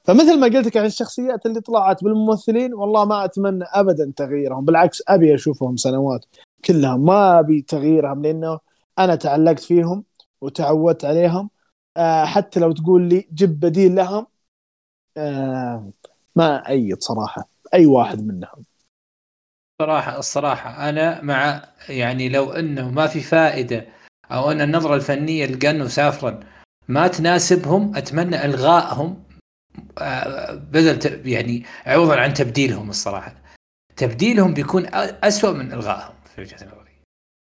[0.04, 4.66] فمثل ما قلت لك عن الشخصيات اللي طلعت بالممثلين والله ما أتمنى ابدا تغييرهم.
[4.66, 6.26] بالعكس أبي أشوفهم سنوات
[6.66, 6.98] كلها.
[6.98, 8.60] ما أبي تغييرهم لأنه
[9.00, 10.04] أنا تعلقت فيهم
[10.42, 11.50] وتعودت عليهم.
[11.98, 14.28] آه حتى لو تقول لي جيب بديل لهم
[15.18, 15.92] آه
[16.36, 17.50] ما أيد صراحة.
[17.74, 18.66] أي واحد منهم.
[19.82, 23.88] صراحة الصراحة أنا مع يعني لو أنه ما في فائدة
[24.32, 26.40] أو أن النظرة الفنية لقنو سافرا
[26.88, 29.24] ما تناسبهم أتمنى إلغائهم
[29.98, 33.36] آه، بدل يعني عوضا عن تبديلهم الصراحة.
[33.96, 34.88] تبديلهم بيكون
[35.24, 37.02] أسوأ من إلغائهم في وجهة نظري.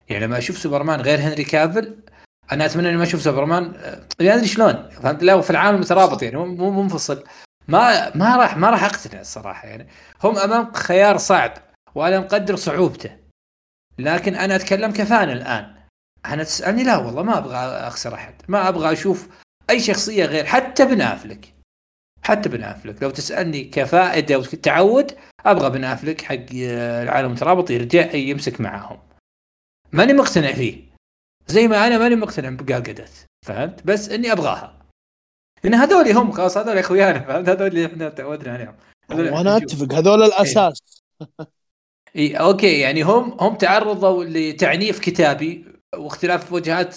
[0.08, 1.96] يعني لما أشوف سوبرمان غير هنري كافل
[2.52, 3.74] أنا أتمنى إني ما أشوف سوبرمان
[4.20, 7.24] يعني أدري شلون؟ فهمت؟ لا في العالم مترابط يعني مو منفصل.
[7.68, 9.88] ما ما راح ما راح أقتنع الصراحة يعني.
[10.24, 11.52] هم أمام خيار صعب
[11.94, 13.16] وأنا مقدر صعوبته.
[13.98, 15.79] لكن أنا أتكلم كفان الآن.
[16.26, 19.28] أنا تسألني لا والله ما أبغى أخسر أحد ما أبغى أشوف
[19.70, 21.54] أي شخصية غير حتى بن أفلك
[22.22, 23.02] حتى بن أفلك.
[23.02, 28.98] لو تسألني كفائده وتعود أبغى بن أفلك حق العالم المترابط يرجع يمسك معاهم.
[29.92, 30.90] ماني مقتنع فيه.
[31.46, 34.86] زي ما أنا ماني مقتنع بقال قدوت فهمت؟ بس إني أبغاها.
[35.64, 38.76] لأن هذول هم خلاص هذول إخويانا فهمت؟ هذول اللي إحنا تعودنا عليهم.
[39.10, 41.02] وأنا أتفق هذول الأساس.
[42.16, 45.64] اي أوكي يعني هم هم تعرضوا لتعنيف كتابي
[45.96, 46.96] واختلاف وجهات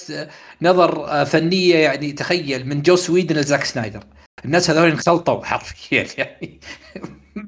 [0.62, 4.04] نظر فنية يعني تخيل من جوس ويدن لزاك سنايدر.
[4.46, 6.60] الناس هذول انخلطوا حرفيا يعني.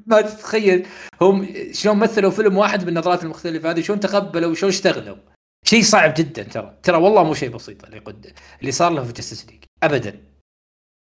[0.06, 0.86] ما تتخيل
[1.20, 5.16] هم شلون مثلوا فيلم واحد بالنظرات المختلفة هذه شلون تقبلوا وشلون اشتغلوا.
[5.64, 6.78] شيء صعب جدا ترى.
[6.82, 10.24] ترى والله مو شيء بسيط اللي قد اللي صار له في جستس ليج ابدا.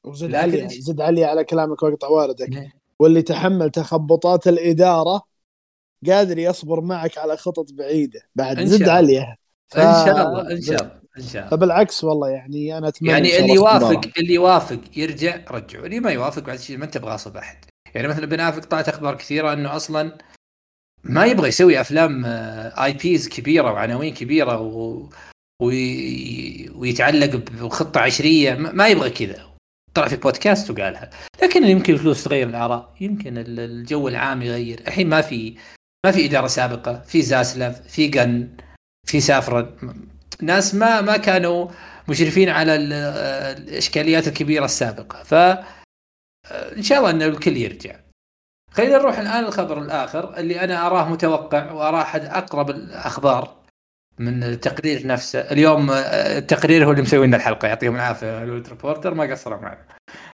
[0.06, 5.22] وزد علي زد علي على كلامك واقطع واردك واللي تحمل تخبطات الإدارة
[6.08, 8.64] قادر يصبر معك على خطط بعيدة بعد.
[8.64, 9.78] زد عليه ف...
[9.78, 11.50] إن شاء الله إن شاء الله إن شاء الله.
[11.58, 15.86] فبالعكس والله يعني أنا أتمنى يعني اللي يوافق اللي يوافق يرجع رجعوا.
[15.86, 17.58] اللي ما يوافق بعد شيء ما أنت بغاصب أحد.
[17.96, 20.18] يعني مثلا بن أفلك طلعت أخبار كثيرة إنه أصلا
[21.04, 25.10] ما يبغى يسوي أفلام I آه، Ps كبيرة وعناوين كبيرة و...
[25.62, 26.70] وي...
[26.70, 28.54] ويتعلق بخطة عشرية.
[28.54, 29.50] ما يبغى كذا.
[29.94, 31.10] طلع في بودكاست وقالها.
[31.44, 32.94] لكن يمكن الفلوس تغير الآراء.
[33.02, 34.80] يمكن الجو العام يغير.
[34.88, 35.58] الحين ما في
[36.06, 37.02] ما في إدارة سابقة.
[37.02, 38.50] في زاسلاف في جن.
[39.06, 39.96] في سافرن
[40.42, 41.68] ناس ما ما كانوا
[42.08, 45.24] مشرفين على الإشكاليات الكبيرة السابقة.
[45.24, 45.34] ف
[46.54, 47.96] إن شاء الله إن الكل يرجع.
[48.72, 53.64] خلينا نروح الآن للخبر الآخر اللي أنا أراه متوقع وأراه أحد أقرب الأخبار
[54.20, 55.40] من التقرير نفسه.
[55.40, 57.68] اليوم التقرير هو اللي مسوي لنا الحلقة.
[57.68, 59.86] يعطيهم العافية هوليوود ريبورتر ما قصروا معنا.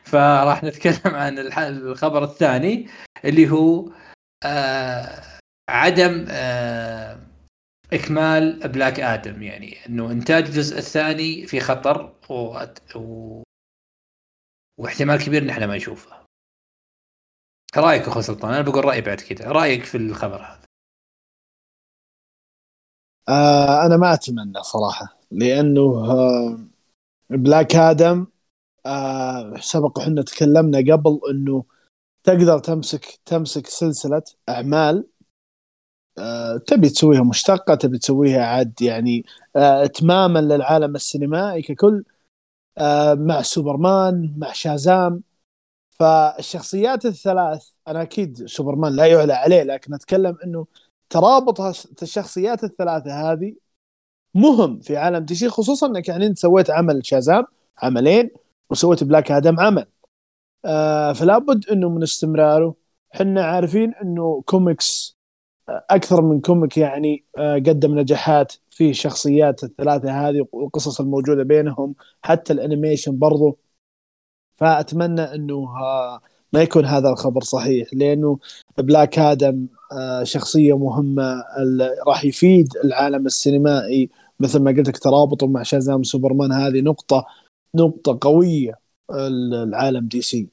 [0.03, 2.87] فراح نتكلم عن الخبر الثاني
[3.25, 3.91] اللي هو
[4.45, 5.23] آه
[5.69, 7.19] عدم آه
[7.93, 12.63] إكمال بلاك آدم يعني إنه إنتاج الجزء الثاني في خطر و...
[12.95, 13.43] و...
[14.79, 16.19] واحتمال كبير إن إحنا ما نشوفه.
[17.77, 20.65] رأيك أخو سلطان؟ أنا بقول رأيي بعد كذا رأيك في الخبر هذا؟
[23.29, 26.59] آه أنا ما أتمنى صراحة لأنه آه
[27.29, 28.27] بلاك آدم
[28.85, 31.63] آه سبق إحنا تكلمنا قبل إنه
[32.23, 35.07] تقدر تمسك تمسك سلسلة أعمال
[36.19, 42.03] آه تبي تسويها مشتقة تبي تسويها عاد يعني آه اتماما للعالم السينمائي ككل
[42.77, 45.23] آه مع سوبرمان مع شازام.
[45.99, 50.67] فالشخصيات الثلاث أنا أكيد سوبرمان لا يعلى عليه لكن أتكلم إنه
[51.09, 51.61] ترابط
[52.03, 53.55] الشخصيات الثلاثة هذه
[54.35, 57.45] مهم في عالم دي سي خصوصا إنك يعني أنت سويت عمل شازام
[57.83, 58.31] عملين
[58.69, 59.85] وسويت بلاك آدم عمل.
[60.65, 62.75] آه فلا بد إنه من استمراره.
[63.15, 65.18] إحنا عارفين إنه كوميكس
[65.89, 72.53] أكثر من comic يعني آه قدم نجاحات في الشخصيات الثلاثة هذه والقصص الموجودة بينهم حتى
[72.53, 73.57] ال animation برضو.
[74.57, 75.67] فأتمنى إنه
[76.53, 78.39] ما يكون هذا الخبر صحيح لأنه
[78.77, 81.43] بلاك آدم آه، شخصية مهمة
[82.07, 84.09] راح يفيد العالم السينمائي.
[84.39, 87.25] مثل ما قلت لك ترابطه مع شازام سوبرمان هذه نقطة
[87.75, 88.79] نقطة قوية
[89.11, 90.49] لعالم دي سي.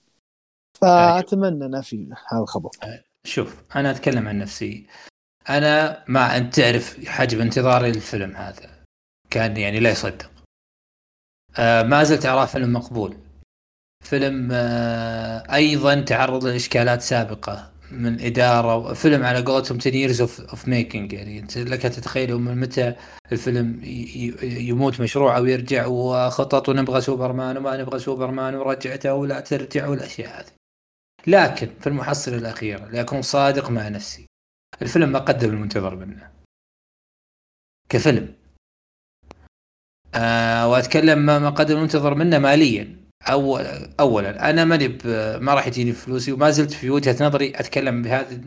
[0.80, 2.70] فأتمنى نفي هذا الخبر.
[3.26, 4.86] شوف أنا أتكلم عن نفسي.
[5.48, 8.70] أنا ما انت تعرف حجم انتظاري للفيلم هذا.
[9.30, 10.30] كان يعني لا يصدق.
[11.56, 13.16] آه ما زلت أراه فيلم مقبول.
[14.04, 20.68] فيلم آه أيضا تعرض لإشكالات سابقة من إدارة فيلم على قولتهم 10 years of of
[20.68, 21.38] making يعني.
[21.38, 22.94] أنت لك تتخيل من متى
[23.32, 23.80] الفيلم
[24.42, 30.55] يموت مشروع أو يرجع وخطط ونبغى سوبرمان وما نبغى سوبرمان ورجعته ولا ترجع والأشياء هذه.
[31.26, 34.26] لكن في المحصله الاخيره لاكون صادق مع نفسي.
[34.82, 36.32] الفيلم ما قدم المنتظر منه.
[37.88, 38.34] كفيلم.
[40.14, 42.96] آه وأتكلم ما قدم المنتظر منه ماليا.
[43.22, 43.64] اول
[44.00, 44.88] اولا أنا ماني
[45.38, 48.40] ما راح يجيني فلوسي وما زلت في وجهة نظري أتكلم بهذا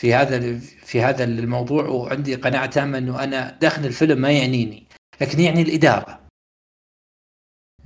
[0.00, 4.86] في هذا في هذا الموضوع وعندي قناعة تامة إنه أنا دخل الفيلم ما يعنيني.
[5.20, 6.26] لكن يعني الإدارة.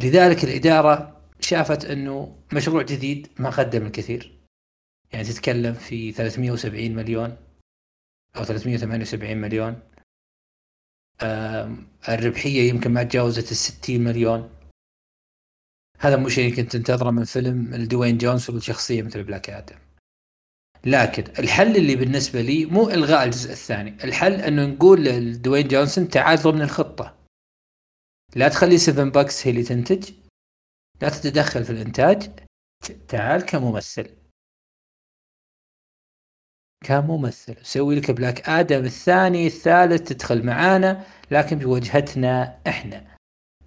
[0.00, 4.38] لذلك الإدارة شافت إنه مشروع جديد ما قدم الكثير.
[5.12, 7.36] يعني تتكلم في 370 مليون
[8.36, 9.80] أو 378 مليون.
[12.08, 14.50] الربحية يمكن ما تجاوزت ال 60 مليون.
[15.98, 19.76] هذا مو شيء كنت تنتظره من فيلم لدوين جونسون شخصيه مثل بلاك آدم.
[20.84, 24.04] لكن الحل اللي بالنسبة لي مو إلغاء الجزء الثاني.
[24.04, 27.18] الحل إنه نقول لدوين جونسون تعال ضمن الخطة.
[28.36, 30.10] لا تخلي سيفن باكس هي اللي تنتج.
[31.02, 32.30] لا تتدخل في الإنتاج
[33.08, 34.16] تعال كممثل.
[36.84, 37.56] كممثل.
[37.66, 43.16] سوي لك بلاك آدم الثاني الثالث تدخل معانا لكن بوجهتنا إحنا.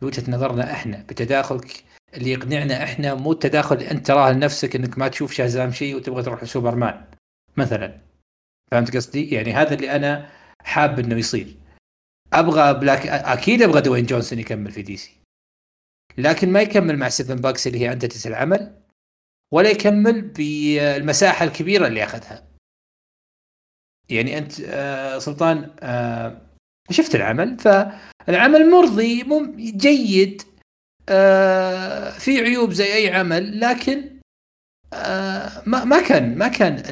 [0.01, 5.07] بوجهة نظرنا إحنا بتداخلك اللي يقنعنا إحنا مو التداخل اللي أنت تراه لنفسك إنك ما
[5.07, 7.05] تشوف شازام شيء وتبغى تروح لسوبرمان
[7.57, 8.01] مثلا.
[8.71, 10.29] فهمت قصدي؟ يعني هذا اللي أنا
[10.63, 11.55] حاب إنه يصير.
[12.33, 15.20] أبغى Black أكيد أبغى دوين جونسون يكمل في DC.
[16.17, 18.81] لكن ما يكمل مع Seven Bucks اللي هي انتجت العمل
[19.53, 22.47] ولا يكمل بالمساحة الكبيرة اللي أخذها
[24.09, 26.41] يعني أنت آه سلطان آه
[26.89, 29.23] شفت العمل فالعمل مرضي
[29.77, 30.41] جيد
[31.09, 34.19] آه في عيوب زي أي عمل لكن
[34.93, 36.83] آه ما ما كان ما كان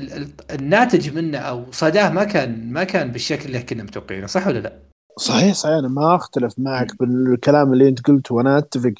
[0.51, 4.88] الناتج منه أو صداه ما كان ما كان بالشكل اللي كنا متوقعينه صح ولا لا؟
[5.17, 8.93] صحيح صحيح أنا ما أختلف معك بالكلام اللي أنت قلته وأنا أتفق.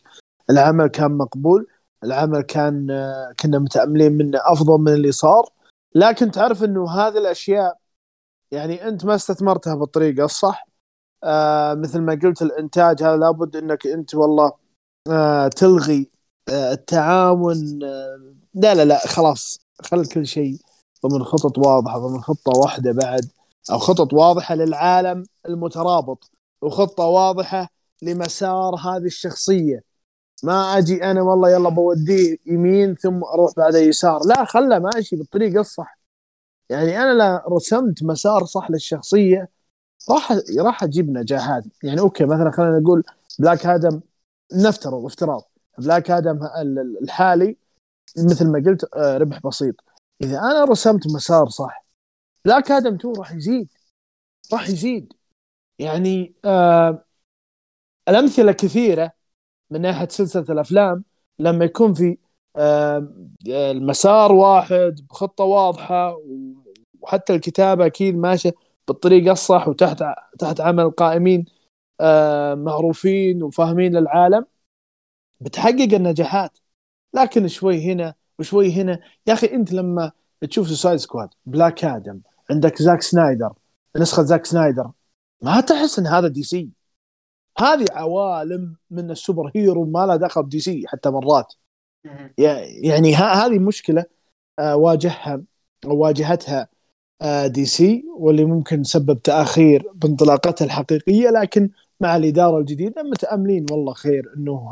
[0.50, 1.68] العمل كان مقبول
[2.04, 5.50] العمل كان آه، كنا متأملين منه أفضل من اللي صار.
[5.96, 7.78] لكن تعرف إنه هذه الأشياء
[8.52, 10.68] يعني أنت ما استثمرتها بالطريقة الصح.
[11.24, 14.52] آه مثل ما قلت الإنتاج هذا لابد إنك أنت والله
[15.12, 16.10] آه تلغي
[16.50, 20.58] آه التعاون آه لا لا لا خلاص خل كل شيء
[21.06, 23.39] ضمن خطط واضحة ضمن خطة واحدة بعد.
[23.72, 27.70] أو خطط واضحة للعالم المترابط وخطة واضحة
[28.02, 29.84] لمسار هذه الشخصية.
[30.44, 34.22] ما أجي أنا والله يلا بوديه يمين ثم أروح بعد يسار.
[34.26, 36.00] لا خله ماشي بالطريقة الصح.
[36.70, 39.50] يعني أنا لا رسمت مسار صح للشخصية
[40.12, 41.64] راح راح أجيب نجاحات.
[41.84, 43.04] يعني أوكي مثلا خلينا نقول
[43.40, 44.02] Black Adam
[44.54, 45.52] نفترض افتراض.
[45.78, 46.40] Black Adam
[47.02, 47.58] الحالي
[48.18, 49.76] مثل ما قلت آه، ربح بسيط.
[50.22, 51.89] إذا أنا رسمت مسار صح
[52.46, 53.70] بلاك آدم 2 راح يزيد.
[54.54, 55.14] راح يزيد.
[55.80, 57.06] يعني آه
[58.10, 59.12] الأمثلة كثيرة
[59.72, 61.04] من ناحية سلسلة الأفلام
[61.40, 62.18] لما يكون في
[62.56, 63.08] آه
[63.48, 66.22] المسار واحد بخطة واضحة
[67.02, 68.54] وحتى الكتابة أكيد ماشية
[68.88, 70.04] بالطريقة الصح وتحت
[70.40, 71.46] تحت عمل قائمين
[72.02, 74.46] آه معروفين وفاهمين للعالم
[75.42, 76.58] بتحقق النجاحات.
[77.14, 80.12] لكن شوي هنا وشوي هنا يا أخي أنت لما
[80.50, 83.54] تشوف Suicide Squad Black Adam عندك زاك سنايدر
[83.98, 84.92] نسخة زاك سنايدر.
[85.42, 86.70] ما تحس إن هذا DC
[87.60, 91.54] هذه عوالم من ال super hero ما لها دخل ب DC حتى مرات.
[92.84, 94.06] يعني هذه مشكلة
[94.60, 95.42] آه، واجهها
[95.86, 96.68] واجهتها
[97.22, 101.70] آه، DC واللي ممكن سبب تأخير بانطلاقتها الحقيقية لكن
[102.02, 104.70] مع الإدارة الجديدة متأملين والله خير إنه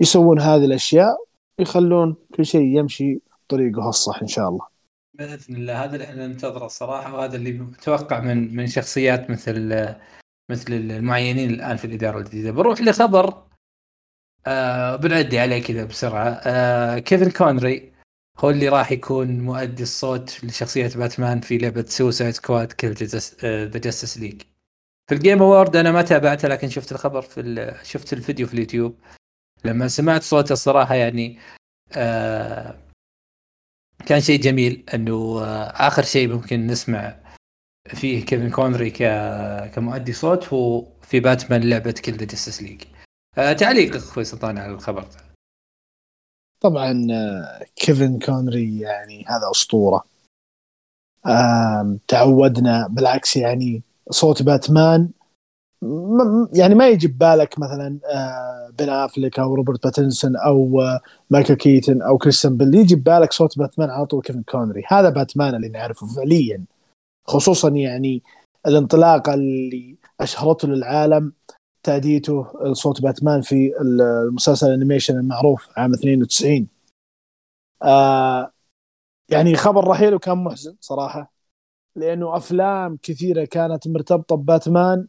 [0.00, 1.16] يسوون هذه الأشياء
[1.58, 4.75] ويخلون كل شيء يمشي طريقه الصح إن شاء الله.
[5.16, 5.84] بإذن الله.
[5.84, 9.68] هذا اللي إحنا ننتظره الصراحه وهذا اللي متوقع من من شخصيات مثل
[10.50, 12.50] مثل المعينين الآن في الإدارة الجديدة.
[12.50, 13.46] بروح لخبر
[14.46, 16.28] آه بنعدي عليه كذا بسرعة.
[16.28, 17.92] آه كيفن كونري
[18.38, 24.18] هو اللي راح يكون مؤدي الصوت لشخصية باتمان في لعبة Suicide Squad Kill the Justice
[24.18, 24.42] League
[25.08, 28.98] في ال Game Awards أنا ما تابعته لكن شفت الخبر في شفت الفيديو في اليوتيوب.
[29.64, 31.38] لما سمعت صوته الصراحه يعني
[31.92, 32.85] آه
[34.06, 37.16] كان شيء جميل إنه آه آخر شيء ممكن نسمع
[37.88, 39.02] فيه كيفن كونري ك...
[39.74, 42.82] كمؤدي صوت هو في باتمان لعبة Kill the Justice League
[43.38, 45.08] آه تعليق أخوي سلطان على الخبر.
[46.60, 50.04] طبعا آه، كيفن كونري يعني هذا أسطورة.
[52.08, 55.10] تعودنا بالعكس يعني صوت باتمان
[56.52, 62.02] يعني ما يجي ببالك مثلا آه، بن افلك أو روبرت باتنسون أو آه، مايكل كيتن
[62.02, 62.74] أو كريستن بيل.
[62.74, 64.82] يجي ببالك صوت باتمان على طول كيفن كونري.
[64.88, 66.64] هذا باتمان اللي نعرفه فعليا.
[67.26, 68.22] خصوصا يعني
[68.66, 71.32] الانطلاقه اللي أشهرته للعالم
[71.82, 76.68] تأديته صوت باتمان في المسلسل ال animation المعروف عام 92
[77.82, 78.52] آه
[79.28, 81.32] يعني خبر رحيله كان محزن صراحة
[81.96, 85.08] لأنه أفلام كثيرة كانت مرتبطة بباتمان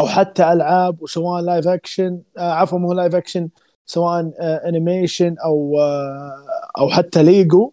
[0.00, 3.48] أو حتى ألعاب وسواء live action آه عفوا مو live action
[3.86, 6.46] سواء آه animation أو آه
[6.78, 7.72] أو حتى ليجو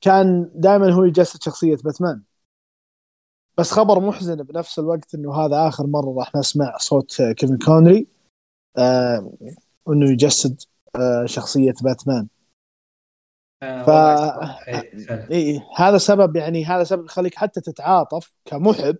[0.00, 2.22] كان دائما هو يجسد شخصية باتمان
[3.58, 8.06] بس خبر محزن بنفس الوقت إنه هذا آخر مرة راح نسمع صوت كيفن كونري
[8.78, 9.32] آه
[9.88, 10.62] إنه يجسد
[10.96, 12.28] آه شخصية باتمان
[13.62, 13.90] آه ف
[14.68, 18.96] إيه, إيه هذا سبب يعني هذا سبب يخليك حتى تتعاطف كمحب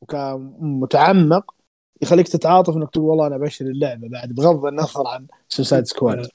[0.00, 1.59] وكمتعمق
[2.02, 6.28] يخليك تتعاطف إنك تقول والله أنا بشتري اللعبة بعد بغض النظر عن Suicide Squad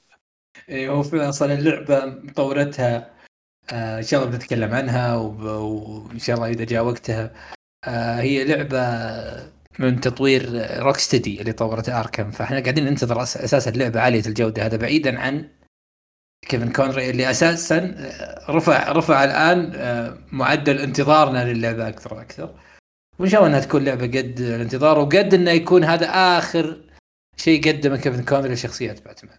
[0.68, 3.10] اي هو فعلا أصلا اللعبة مطورتها
[3.72, 7.32] آه إن شاء الله بنتكلم عنها وإن شاء الله إذا جاء وقتها
[7.84, 8.80] آه هي لعبة
[9.78, 14.66] من تطوير Rocksteady اللي طورت Arkham فإحنا قاعدين ننتظر أساسا اللعبة عالية الجودة.
[14.66, 15.48] هذا بعيدا عن
[16.48, 17.94] كيفن كونري اللي أساسا
[18.50, 22.54] رفع رفع الآن آه، معدل انتظارنا للعبة أكثر وأكثر.
[23.18, 26.06] وان شاء الله إنها تكون لعبة قد الانتظار وقد إنه يكون هذا
[26.38, 26.80] آخر
[27.36, 29.38] شيء قدمه كيفن كونري لشخصيات باتمان.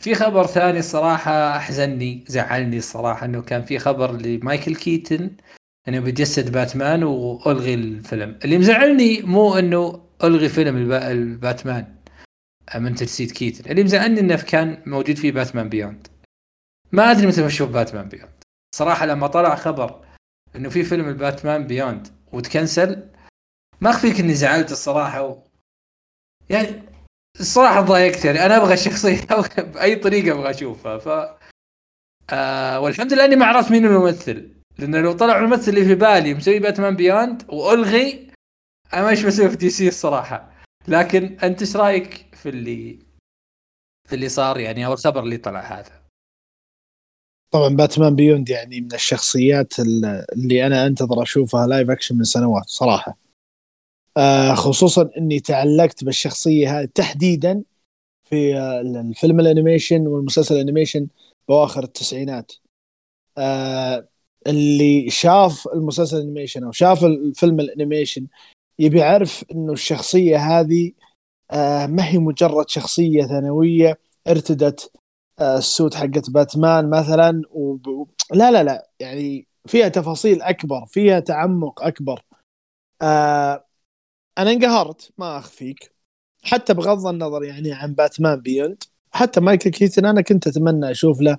[0.00, 5.30] في خبر ثاني الصراحة أحزنني زعلني الصراحة إنه كان في خبر لمايكل كيتن
[5.88, 11.94] إنه بيجسد باتمان وألغي الفيلم، اللي مزعلني مو إنه ألغي فيلم الباتمان
[12.74, 16.06] من تجسيد كيتن، اللي مزعلني إنه كان موجود فيه Batman Beyond.
[16.92, 18.44] ما أدري متى بشوف Batman Beyond.
[18.74, 20.04] صراحة لما طلع خبر
[20.56, 23.08] إنه في فيلم ال Batman Beyond وتكنسل.
[23.80, 25.42] ما أخفيك إني زعلت الصراحة و...
[26.50, 26.82] يعني
[27.40, 28.46] الصراحة ضايقت يعني.
[28.46, 29.20] أنا أبغى الشخصيه
[29.72, 30.98] بأي طريقة أبغى أشوفها.
[30.98, 31.38] ف
[32.30, 34.54] آه والحمد لله إني ما عرفت مين الممثل.
[34.78, 38.28] لأن لو طلع الممثل اللي في بالي مسوي Batman Beyond وألغي
[38.94, 40.52] أنا وش بسوي في DC الصراحة.
[40.88, 42.98] لكن أنت إيش رأيك في اللي
[44.08, 45.97] في اللي صار يعني أو الخبر اللي طلع هذا؟
[47.50, 49.80] طبعا Batman Beyond يعني من الشخصيات
[50.36, 53.18] اللي أنا أنتظر أشوفها live action من سنوات صراحة.
[54.16, 57.62] آه خصوصا إني تعلقت بالشخصية هذه تحديدا
[58.24, 61.06] في الفيلم ال animation والمسلسل ال animation
[61.48, 62.52] بواخر التسعينات.
[63.38, 64.08] آه
[64.46, 68.26] اللي شاف المسلسل ال animation أو شاف الفيلم ال animation
[68.78, 70.92] يبي يعرف إنه الشخصية هذه
[71.50, 74.98] آه ما هي مجرد شخصية ثانوية ارتدت آه
[75.40, 78.08] ال suit حقت باتمان مثلا وب...
[78.34, 82.22] لا لا لا يعني فيها تفاصيل أكبر فيها تعمق أكبر.
[83.02, 83.64] آه
[84.38, 85.94] أنا انقهرت ما أخفيك.
[86.44, 91.38] حتى بغض النظر يعني عن Batman Beyond حتى مايكل كيتن أنا كنت أتمنى أشوف له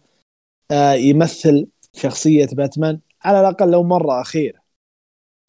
[0.72, 4.60] آه يمثل شخصية باتمان على الأقل لو مرة اخيره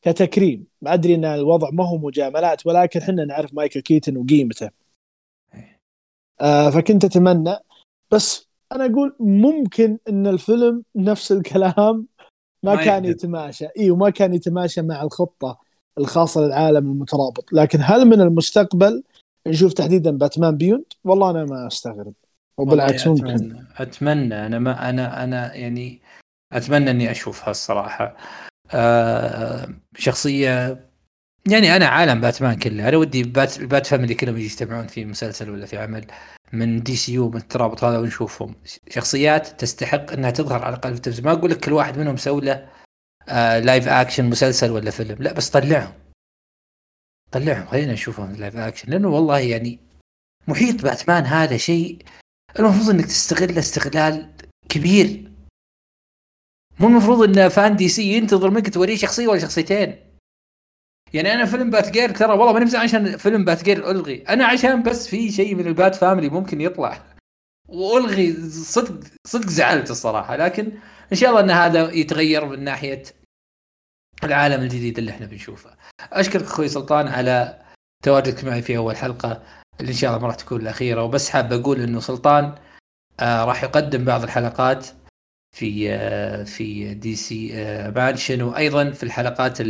[0.02, 0.66] كتكريم.
[0.86, 4.70] أدري إن الوضع ما هو مجاملات ولكن إحنا نعرف مايكل كيتن وقيمته.
[6.40, 7.56] آه فكنت أتمنى
[8.12, 12.06] بس أنا أقول ممكن إن الفيلم نفس الكلام
[12.62, 13.66] ما, ما كان يتماشى.
[13.78, 15.58] اي وما كان يتماشى مع الخطة
[15.98, 17.52] الخاصة للعالم المترابط.
[17.52, 19.02] لكن هل من المستقبل
[19.46, 22.12] نشوف تحديدا Batman Beyond؟ والله أنا ما أستغرب.
[22.58, 23.64] وبالعكس ممكن أتمنى.
[23.78, 24.46] أتمنى.
[24.46, 26.00] أنا ما أنا أنا يعني
[26.52, 28.16] أتمنى إني أشوفها الصراحة.
[28.70, 30.80] آه شخصية
[31.50, 32.88] يعني أنا عالم باتمان كله.
[32.88, 36.06] أنا ودي بات البات فاميلي كلهم يجتمعون في مسلسل ولا في عمل.
[36.52, 38.54] من DCU من الترابط هذا ونشوفهم.
[38.88, 41.26] شخصيات تستحق إنها تظهر على الأقل في التلفزيون.
[41.26, 42.68] ما أقول لك كل واحد منهم سوى له
[43.28, 45.22] آه live action مسلسل ولا فيلم.
[45.22, 45.92] لا بس طلعهم.
[47.32, 47.66] طلعهم.
[47.66, 49.78] خلينا نشوفهم live action لأنه والله يعني
[50.48, 52.02] محيط باتمان هذا شيء
[52.58, 54.32] المفروض إنك تستغله استغلال
[54.68, 55.32] كبير.
[56.80, 60.09] مو المفروض إن fan DC ينتظر منك توريه شخصية ولا شخصيتين.
[61.14, 64.22] يعني أنا فيلم Batgirl ترى والله ماني عشان فيلم Batgirl ألغي.
[64.28, 67.02] أنا عشان بس في شيء من ال Bat Family ممكن يطلع.
[67.68, 70.36] وألغي صدق صدق زعلت الصراحة.
[70.36, 70.72] لكن
[71.12, 73.02] إن شاء الله إن هذا يتغير من ناحية
[74.24, 75.70] العالم الجديد اللي إحنا بنشوفه.
[76.12, 77.62] أشكرك أخوي سلطان على
[78.04, 79.42] تواجدك معي في أول حلقة
[79.80, 81.02] اللي إن شاء الله ما راح تكون الأخيرة.
[81.02, 82.54] وبس حاب أقول إنه سلطان
[83.20, 84.86] آه راح يقدم بعض الحلقات
[85.56, 88.42] في آه في DC آه Mansion.
[88.42, 89.60] وأيضا في الحلقات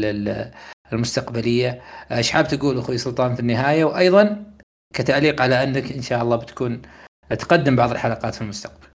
[0.93, 1.83] المستقبلية.
[2.11, 4.55] آه، إيش حاب تقول أخوي سلطان في النهاية؟ وأيضا
[4.95, 6.83] كتعليق على أنك إن شاء الله بتكون
[7.31, 8.87] تقدم بعض الحلقات في المستقبل.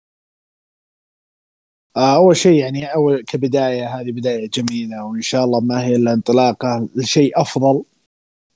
[1.98, 6.14] آه، أول شيء يعني أول كبداية هذه بداية جميلة وإن شاء الله ما هي إلا
[6.14, 7.84] انطلاقة لشيء أفضل.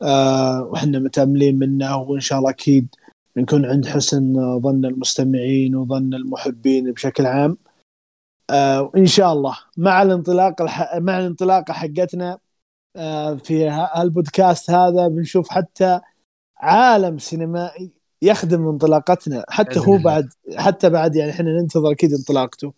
[0.01, 2.95] آه وحنا متأملين منه وإن شاء الله أكيد
[3.37, 7.57] نكون عند حسن ظن المستمعين وظن المحبين بشكل عام.
[8.49, 10.95] آه وإن شاء الله مع الانطلاق الح...
[10.97, 12.39] مع الانطلاقة حقتنا
[13.43, 15.99] في هالبودكاست هذا بنشوف حتى
[16.57, 22.73] عالم سينمائي يخدم انطلاقتنا حتى هو بعد حتى بعد يعني إحنا ننتظر أكيد انطلاقته.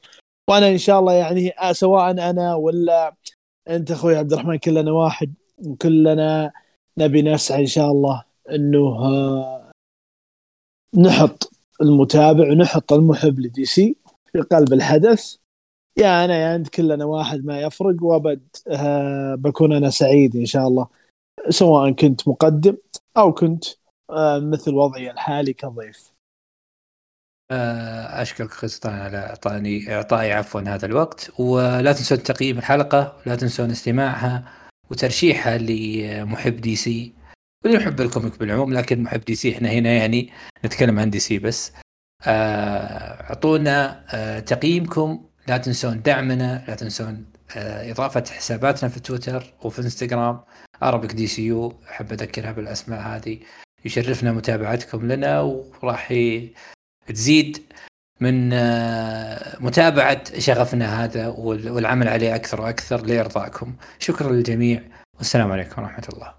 [0.50, 3.16] وأنا إن شاء الله يعني آه، سواء أنا ولا
[3.70, 5.34] أنت أخوي عبد الرحمن كلنا واحد
[5.66, 6.52] وكلنا
[6.98, 9.72] نبي نسعى إن شاء الله إنه آه،
[10.98, 11.52] نحط
[11.82, 13.96] المتابع ونحط المحب لدي سي
[14.32, 15.36] في قلب الحدث.
[15.98, 20.68] يا أنا يا انت كلنا واحد ما يفرق وأبد آه، بكون أنا سعيد إن شاء
[20.68, 20.88] الله.
[21.50, 22.78] سواء كنت مقدم
[23.18, 23.66] أو كنت
[24.38, 26.12] مثل وضعي الحالي كضيف.
[27.52, 31.40] آه، أشكرك سلطان على اعطاني إعطائي عفوا هذا الوقت.
[31.40, 34.44] ولا تنسون تقييم الحلقة ولا تنسون استماعها
[34.90, 37.14] وترشيحها لمحب DC.
[37.64, 40.30] واللي يحب ال comic بالعموم لكن محب DC إحنا هنا يعني
[40.66, 41.72] نتكلم عن DC بس.
[42.28, 47.26] آه، أعطونا آه، تقييمكم لا تنسون دعمنا لا تنسون
[47.58, 50.42] آه، إضافة حساباتنا في تويتر وفي إنستغرام
[50.84, 53.40] Arabic DCU أحب أذكرها بالأسماء هذه.
[53.86, 56.14] يشرفنا متابعتكم لنا وراح
[57.08, 57.74] تزيد
[58.22, 64.84] من آه، متابعة شغفنا هذا والعمل عليه أكثر وأكثر لارضائكم شكرا للجميع.
[65.18, 66.34] والسلام عليكم ورحمة الله.